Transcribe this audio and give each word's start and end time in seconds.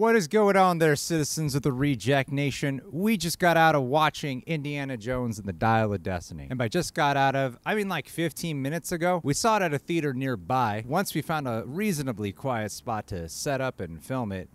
What 0.00 0.16
is 0.16 0.28
going 0.28 0.56
on 0.56 0.78
there, 0.78 0.96
citizens 0.96 1.54
of 1.54 1.60
the 1.60 1.74
Reject 1.74 2.32
Nation? 2.32 2.80
We 2.90 3.18
just 3.18 3.38
got 3.38 3.58
out 3.58 3.74
of 3.74 3.82
watching 3.82 4.42
Indiana 4.46 4.96
Jones 4.96 5.38
and 5.38 5.46
the 5.46 5.52
Dial 5.52 5.92
of 5.92 6.02
Destiny. 6.02 6.46
And 6.48 6.58
by 6.58 6.68
just 6.68 6.94
got 6.94 7.18
out 7.18 7.36
of, 7.36 7.58
I 7.66 7.74
mean 7.74 7.90
like 7.90 8.08
15 8.08 8.62
minutes 8.62 8.92
ago. 8.92 9.20
We 9.22 9.34
saw 9.34 9.58
it 9.58 9.62
at 9.62 9.74
a 9.74 9.78
theater 9.78 10.14
nearby. 10.14 10.84
Once 10.88 11.14
we 11.14 11.20
found 11.20 11.46
a 11.46 11.64
reasonably 11.66 12.32
quiet 12.32 12.72
spot 12.72 13.08
to 13.08 13.28
set 13.28 13.60
up 13.60 13.78
and 13.78 14.02
film 14.02 14.32
it, 14.32 14.48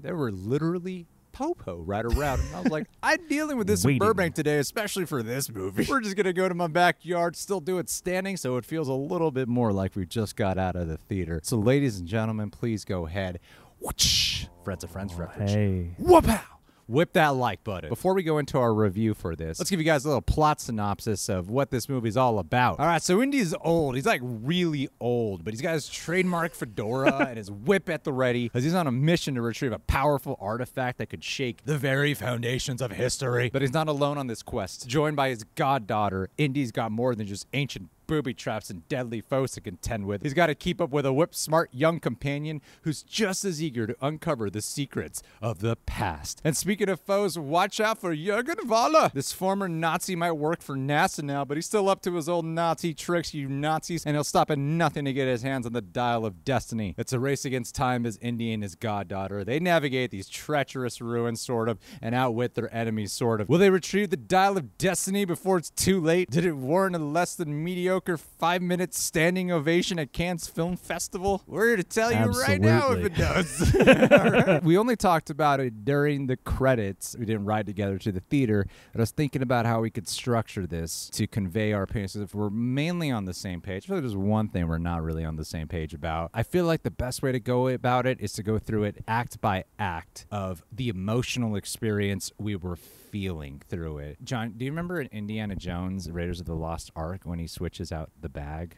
there 0.00 0.16
were 0.16 0.32
literally 0.32 1.06
popo 1.34 1.76
right 1.82 2.04
around. 2.04 2.40
And 2.40 2.56
I 2.56 2.60
was 2.60 2.72
like, 2.72 2.86
I'm 3.02 3.26
dealing 3.28 3.58
with 3.58 3.66
this 3.66 3.84
in 3.84 3.98
Burbank 3.98 4.34
today, 4.34 4.58
especially 4.58 5.04
for 5.04 5.22
this 5.22 5.50
movie. 5.50 5.86
We're 5.90 6.00
just 6.00 6.16
going 6.16 6.24
to 6.24 6.32
go 6.32 6.48
to 6.48 6.54
my 6.54 6.68
backyard, 6.68 7.36
still 7.36 7.60
do 7.60 7.78
it 7.78 7.90
standing, 7.90 8.36
so 8.36 8.56
it 8.56 8.64
feels 8.64 8.88
a 8.88 8.94
little 8.94 9.30
bit 9.30 9.48
more 9.48 9.72
like 9.72 9.94
we 9.94 10.06
just 10.06 10.36
got 10.36 10.56
out 10.56 10.76
of 10.76 10.88
the 10.88 10.96
theater. 10.96 11.40
So, 11.42 11.58
ladies 11.58 11.98
and 11.98 12.08
gentlemen, 12.08 12.50
please 12.50 12.84
go 12.84 13.06
ahead. 13.06 13.40
Whoosh! 13.84 14.46
Friends 14.64 14.82
of 14.82 14.90
Friends 14.90 15.12
oh, 15.14 15.20
reference. 15.20 15.52
Hey. 15.52 15.94
Whoop-ow! 15.98 16.40
Whip 16.86 17.14
that 17.14 17.28
like 17.28 17.64
button. 17.64 17.88
Before 17.88 18.12
we 18.12 18.22
go 18.22 18.36
into 18.38 18.58
our 18.58 18.74
review 18.74 19.14
for 19.14 19.34
this, 19.34 19.58
let's 19.58 19.70
give 19.70 19.80
you 19.80 19.86
guys 19.86 20.04
a 20.04 20.08
little 20.08 20.20
plot 20.20 20.60
synopsis 20.60 21.30
of 21.30 21.48
what 21.48 21.70
this 21.70 21.88
movie's 21.88 22.16
all 22.16 22.38
about. 22.38 22.78
All 22.78 22.86
right, 22.86 23.02
so 23.02 23.22
Indy's 23.22 23.54
old. 23.62 23.94
He's 23.94 24.04
like 24.04 24.20
really 24.22 24.90
old, 25.00 25.44
but 25.44 25.54
he's 25.54 25.62
got 25.62 25.72
his 25.72 25.88
trademark 25.88 26.54
fedora 26.54 27.26
and 27.28 27.38
his 27.38 27.50
whip 27.50 27.88
at 27.88 28.04
the 28.04 28.12
ready 28.12 28.44
because 28.44 28.64
he's 28.64 28.74
on 28.74 28.86
a 28.86 28.92
mission 28.92 29.34
to 29.36 29.40
retrieve 29.40 29.72
a 29.72 29.78
powerful 29.78 30.36
artifact 30.40 30.98
that 30.98 31.08
could 31.08 31.24
shake 31.24 31.64
the 31.64 31.78
very 31.78 32.12
foundations 32.12 32.82
of 32.82 32.92
history. 32.92 33.48
But 33.50 33.62
he's 33.62 33.72
not 33.72 33.88
alone 33.88 34.18
on 34.18 34.26
this 34.26 34.42
quest. 34.42 34.86
Joined 34.86 35.16
by 35.16 35.30
his 35.30 35.44
goddaughter, 35.54 36.28
Indy's 36.36 36.70
got 36.70 36.92
more 36.92 37.14
than 37.14 37.26
just 37.26 37.46
ancient 37.54 37.88
booby 38.06 38.34
traps 38.34 38.70
and 38.70 38.88
deadly 38.88 39.20
foes 39.20 39.52
to 39.52 39.60
contend 39.60 40.06
with. 40.06 40.22
He's 40.22 40.34
got 40.34 40.46
to 40.46 40.54
keep 40.54 40.80
up 40.80 40.90
with 40.90 41.06
a 41.06 41.12
whip 41.12 41.34
smart 41.34 41.70
young 41.72 42.00
companion 42.00 42.60
who's 42.82 43.02
just 43.02 43.44
as 43.44 43.62
eager 43.62 43.86
to 43.86 43.96
uncover 44.00 44.50
the 44.50 44.62
secrets 44.62 45.22
of 45.40 45.60
the 45.60 45.76
past. 45.76 46.40
And 46.44 46.56
speaking 46.56 46.88
of 46.88 47.00
foes, 47.00 47.38
watch 47.38 47.80
out 47.80 48.00
for 48.00 48.14
Jürgen 48.14 48.60
Voller. 48.66 49.12
This 49.12 49.32
former 49.32 49.68
Nazi 49.68 50.14
might 50.14 50.32
work 50.32 50.62
for 50.62 50.76
NASA 50.76 51.22
now, 51.22 51.44
but 51.44 51.56
he's 51.56 51.66
still 51.66 51.88
up 51.88 52.02
to 52.02 52.14
his 52.14 52.28
old 52.28 52.44
Nazi 52.44 52.94
tricks, 52.94 53.34
you 53.34 53.48
Nazis, 53.48 54.04
and 54.04 54.14
he'll 54.14 54.24
stop 54.24 54.50
at 54.50 54.58
nothing 54.58 55.04
to 55.04 55.12
get 55.12 55.26
his 55.26 55.42
hands 55.42 55.66
on 55.66 55.72
the 55.72 55.82
dial 55.82 56.26
of 56.26 56.44
destiny. 56.44 56.94
It's 56.98 57.12
a 57.12 57.18
race 57.18 57.44
against 57.44 57.74
time 57.74 58.06
as 58.06 58.18
Indy 58.18 58.52
and 58.52 58.62
his 58.62 58.74
goddaughter. 58.74 59.44
They 59.44 59.58
navigate 59.58 60.10
these 60.10 60.28
treacherous 60.28 61.00
ruins, 61.00 61.40
sort 61.40 61.68
of, 61.68 61.78
and 62.02 62.14
outwit 62.14 62.54
their 62.54 62.72
enemies, 62.74 63.12
sort 63.12 63.40
of. 63.40 63.48
Will 63.48 63.58
they 63.58 63.70
retrieve 63.70 64.10
the 64.10 64.16
dial 64.16 64.56
of 64.56 64.78
destiny 64.78 65.24
before 65.24 65.58
it's 65.58 65.70
too 65.70 66.00
late? 66.00 66.30
Did 66.30 66.44
it 66.44 66.56
warrant 66.56 66.96
a 66.96 66.98
less 66.98 67.34
than 67.34 67.64
mediocre 67.64 67.93
five 68.00 68.62
minute 68.62 68.94
standing 68.94 69.50
ovation 69.50 69.98
at 69.98 70.12
Cannes 70.12 70.46
Film 70.46 70.76
Festival? 70.76 71.42
We're 71.46 71.68
here 71.68 71.76
to 71.76 71.84
tell 71.84 72.12
you 72.12 72.26
right 72.40 72.60
now 72.60 72.92
if 72.92 73.04
it 73.04 73.14
does. 73.14 73.74
Right. 73.84 74.62
We 74.62 74.78
only 74.78 74.96
talked 74.96 75.30
about 75.30 75.60
it 75.60 75.84
during 75.84 76.26
the 76.26 76.36
credits. 76.36 77.16
We 77.18 77.24
didn't 77.26 77.44
ride 77.44 77.66
together 77.66 77.98
to 77.98 78.12
the 78.12 78.20
theater. 78.20 78.66
But 78.92 79.00
I 79.00 79.02
was 79.02 79.10
thinking 79.10 79.42
about 79.42 79.66
how 79.66 79.80
we 79.80 79.90
could 79.90 80.08
structure 80.08 80.66
this 80.66 81.08
to 81.10 81.26
convey 81.26 81.72
our 81.72 81.82
opinions. 81.82 82.16
If 82.16 82.34
we're 82.34 82.50
mainly 82.50 83.10
on 83.10 83.24
the 83.24 83.34
same 83.34 83.60
page, 83.60 83.88
really 83.88 84.00
there's 84.00 84.16
one 84.16 84.48
thing 84.48 84.68
we're 84.68 84.78
not 84.78 85.02
really 85.02 85.24
on 85.24 85.36
the 85.36 85.44
same 85.44 85.68
page 85.68 85.94
about. 85.94 86.30
I 86.34 86.42
feel 86.42 86.64
like 86.64 86.82
the 86.82 86.90
best 86.90 87.22
way 87.22 87.32
to 87.32 87.40
go 87.40 87.68
about 87.68 88.06
it 88.06 88.20
is 88.20 88.32
to 88.34 88.42
go 88.42 88.58
through 88.58 88.84
it 88.84 89.04
act 89.06 89.40
by 89.40 89.64
act 89.78 90.26
of 90.30 90.62
the 90.72 90.88
emotional 90.88 91.56
experience 91.56 92.32
we 92.38 92.56
were 92.56 92.76
feeling 92.76 93.62
through 93.68 93.98
it. 93.98 94.16
John, 94.24 94.54
do 94.56 94.64
you 94.64 94.70
remember 94.72 95.00
in 95.00 95.06
Indiana 95.12 95.54
Jones, 95.54 96.10
Raiders 96.10 96.40
of 96.40 96.46
the 96.46 96.54
Lost 96.56 96.90
Ark, 96.96 97.20
when 97.22 97.38
he 97.38 97.46
switches 97.46 97.83
out 97.92 98.10
the 98.20 98.28
bag? 98.28 98.76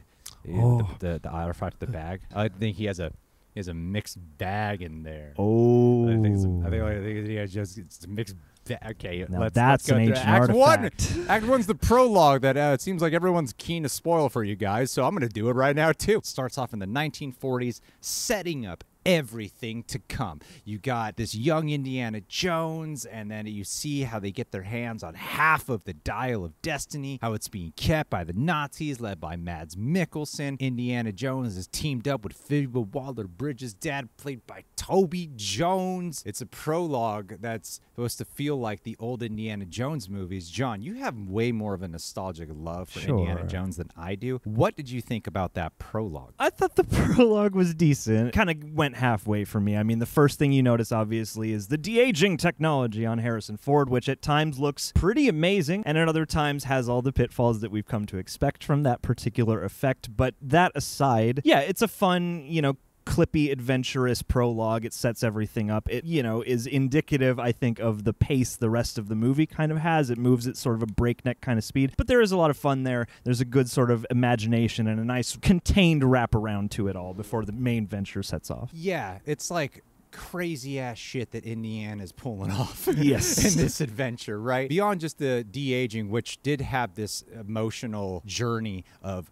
Oh. 0.52 0.78
The, 1.00 1.12
the, 1.12 1.20
the 1.20 1.28
artifact, 1.30 1.80
the 1.80 1.86
bag. 1.86 2.20
I 2.34 2.48
think 2.48 2.76
he 2.76 2.84
has 2.86 3.00
a 3.00 3.12
he 3.54 3.58
has 3.60 3.68
a 3.68 3.74
mixed 3.74 4.18
bag 4.38 4.82
in 4.82 5.02
there. 5.02 5.32
Oh. 5.38 6.08
I 6.08 6.12
think, 6.20 6.26
it's, 6.36 6.44
I 6.44 6.70
think, 6.70 6.82
I 6.82 7.00
think 7.00 7.26
he 7.26 7.34
has 7.36 7.52
just 7.52 7.78
it's 7.78 8.04
a 8.04 8.08
mixed. 8.08 8.34
Bag. 8.36 8.78
Okay, 8.90 9.24
Now 9.28 9.42
let's, 9.42 9.54
that's 9.54 9.88
let's 9.88 9.90
go 9.90 9.96
an 9.96 10.02
ancient 10.08 10.26
Act 10.26 10.50
artifact. 10.50 11.16
one. 11.16 11.26
Act 11.28 11.46
one's 11.46 11.66
the 11.68 11.74
prologue 11.76 12.40
that 12.40 12.56
uh, 12.56 12.72
it 12.74 12.80
seems 12.80 13.00
like 13.00 13.12
everyone's 13.12 13.52
keen 13.52 13.84
to 13.84 13.88
spoil 13.88 14.28
for 14.28 14.42
you 14.42 14.56
guys, 14.56 14.90
so 14.90 15.04
I'm 15.04 15.12
going 15.14 15.20
to 15.22 15.32
do 15.32 15.48
it 15.48 15.52
right 15.52 15.76
now 15.76 15.92
too. 15.92 16.18
It 16.18 16.26
starts 16.26 16.58
off 16.58 16.72
in 16.72 16.80
the 16.80 16.86
1940s, 16.86 17.80
setting 18.00 18.66
up 18.66 18.82
everything 19.06 19.84
to 19.84 20.00
come. 20.00 20.40
You 20.64 20.78
got 20.78 21.16
this 21.16 21.34
young 21.34 21.70
Indiana 21.70 22.20
Jones, 22.22 23.06
and 23.06 23.30
then 23.30 23.46
you 23.46 23.62
see 23.62 24.02
how 24.02 24.18
they 24.18 24.32
get 24.32 24.50
their 24.50 24.62
hands 24.62 25.04
on 25.04 25.14
half 25.14 25.68
of 25.68 25.84
the 25.84 25.94
Dial 25.94 26.44
of 26.44 26.60
Destiny, 26.60 27.20
how 27.22 27.32
it's 27.32 27.48
being 27.48 27.72
kept 27.76 28.10
by 28.10 28.24
the 28.24 28.32
Nazis, 28.32 29.00
led 29.00 29.20
by 29.20 29.36
Mads 29.36 29.76
Mikkelsen. 29.76 30.58
Indiana 30.58 31.12
Jones 31.12 31.56
is 31.56 31.68
teamed 31.68 32.08
up 32.08 32.24
with 32.24 32.32
Phoebe 32.32 32.80
Waller-Bridges' 32.80 33.74
dad, 33.74 34.08
played 34.16 34.44
by 34.46 34.64
Toby 34.74 35.30
Jones. 35.36 36.24
It's 36.26 36.40
a 36.40 36.46
prologue 36.46 37.34
that's 37.40 37.80
supposed 37.94 38.18
to 38.18 38.24
feel 38.24 38.56
like 38.56 38.82
the 38.82 38.96
old 38.98 39.22
Indiana 39.22 39.66
Jones 39.66 40.10
movies. 40.10 40.50
John, 40.50 40.82
you 40.82 40.94
have 40.94 41.16
way 41.16 41.52
more 41.52 41.74
of 41.74 41.82
a 41.82 41.88
nostalgic 41.88 42.48
love 42.52 42.88
for 42.88 43.00
Indiana 43.00 43.46
Jones 43.46 43.76
than 43.76 43.90
I 43.96 44.16
do. 44.16 44.40
What 44.42 44.74
did 44.74 44.90
you 44.90 45.00
think 45.00 45.28
about 45.28 45.54
that 45.54 45.78
prologue? 45.78 46.34
I 46.40 46.50
thought 46.50 46.74
the 46.74 46.84
prologue 47.14 47.54
was 47.54 47.72
decent. 47.72 48.32
Kind 48.32 48.50
of 48.50 48.72
went 48.74 48.95
halfway 48.96 49.44
for 49.44 49.60
me. 49.60 49.76
I 49.76 49.82
mean, 49.82 49.98
the 49.98 50.06
first 50.06 50.38
thing 50.38 50.52
you 50.52 50.62
notice, 50.62 50.92
obviously, 50.92 51.52
is 51.52 51.68
the 51.68 51.78
de 51.78 52.00
aging 52.00 52.36
technology 52.36 53.06
on 53.06 53.18
Harrison 53.18 53.56
Ford, 53.56 53.88
which 53.88 54.08
at 54.08 54.20
times 54.20 54.58
looks 54.58 54.92
pretty 54.94 55.28
amazing, 55.28 55.82
and 55.86 55.96
at 55.96 56.08
other 56.08 56.26
times 56.26 56.64
has 56.64 56.88
all 56.88 57.02
the 57.02 57.12
pitfalls 57.12 57.60
that 57.60 57.70
we've 57.70 57.86
come 57.86 58.06
to 58.06 58.18
expect 58.18 58.64
from 58.64 58.82
that 58.82 59.02
particular 59.02 59.62
effect. 59.64 60.16
But 60.16 60.34
that 60.42 60.72
aside, 60.74 61.40
yeah, 61.44 61.60
it's 61.60 61.82
a 61.82 61.88
fun, 61.88 62.44
you 62.46 62.60
know, 62.60 62.76
clippy 63.06 63.50
adventurous 63.52 64.20
prologue. 64.20 64.84
It 64.84 64.92
sets 64.92 65.22
everything 65.22 65.70
up. 65.70 65.88
It 65.88 66.04
you 66.04 66.22
know 66.22 66.42
is 66.42 66.66
indicative 66.66 67.38
i 67.38 67.52
think 67.52 67.78
of 67.78 68.02
the 68.04 68.12
pace 68.12 68.56
the 68.56 68.68
rest 68.68 68.98
of 68.98 69.08
the 69.08 69.14
movie 69.14 69.46
kind 69.46 69.70
of 69.72 69.78
has. 69.78 70.10
It 70.10 70.18
moves 70.18 70.46
at 70.48 70.56
sort 70.56 70.74
of 70.74 70.82
a 70.82 70.86
breakneck 70.86 71.40
kind 71.40 71.56
of 71.58 71.64
speed. 71.64 71.92
But 71.96 72.08
there 72.08 72.20
is 72.20 72.32
a 72.32 72.36
lot 72.36 72.50
of 72.50 72.56
fun 72.56 72.82
there. 72.82 73.06
There's 73.24 73.40
a 73.40 73.44
good 73.44 73.70
sort 73.70 73.90
of 73.90 74.04
imagination 74.10 74.86
and 74.88 74.98
a 75.00 75.04
nice 75.04 75.36
contained 75.36 76.02
wraparound 76.02 76.70
to 76.72 76.88
it 76.88 76.96
all 76.96 77.14
before 77.14 77.44
the 77.44 77.52
main 77.52 77.86
venture 77.86 78.22
sets 78.22 78.50
off. 78.50 78.70
Yeah, 78.72 79.18
it's 79.24 79.50
like 79.50 79.82
crazy 80.10 80.80
ass 80.80 80.98
shit 80.98 81.30
that 81.32 81.44
Indiana 81.44 82.02
is 82.02 82.10
pulling 82.12 82.50
off 82.62 82.88
Yes. 82.96 83.44
in 83.54 83.60
this 83.62 83.80
adventure, 83.80 84.40
right? 84.40 84.68
Beyond 84.68 85.00
just 85.00 85.18
the 85.18 85.44
de 85.44 85.72
aging, 85.74 86.10
which 86.10 86.42
did 86.42 86.60
have 86.60 86.94
this 86.94 87.22
emotional 87.38 88.22
journey 88.26 88.84
of, 89.02 89.30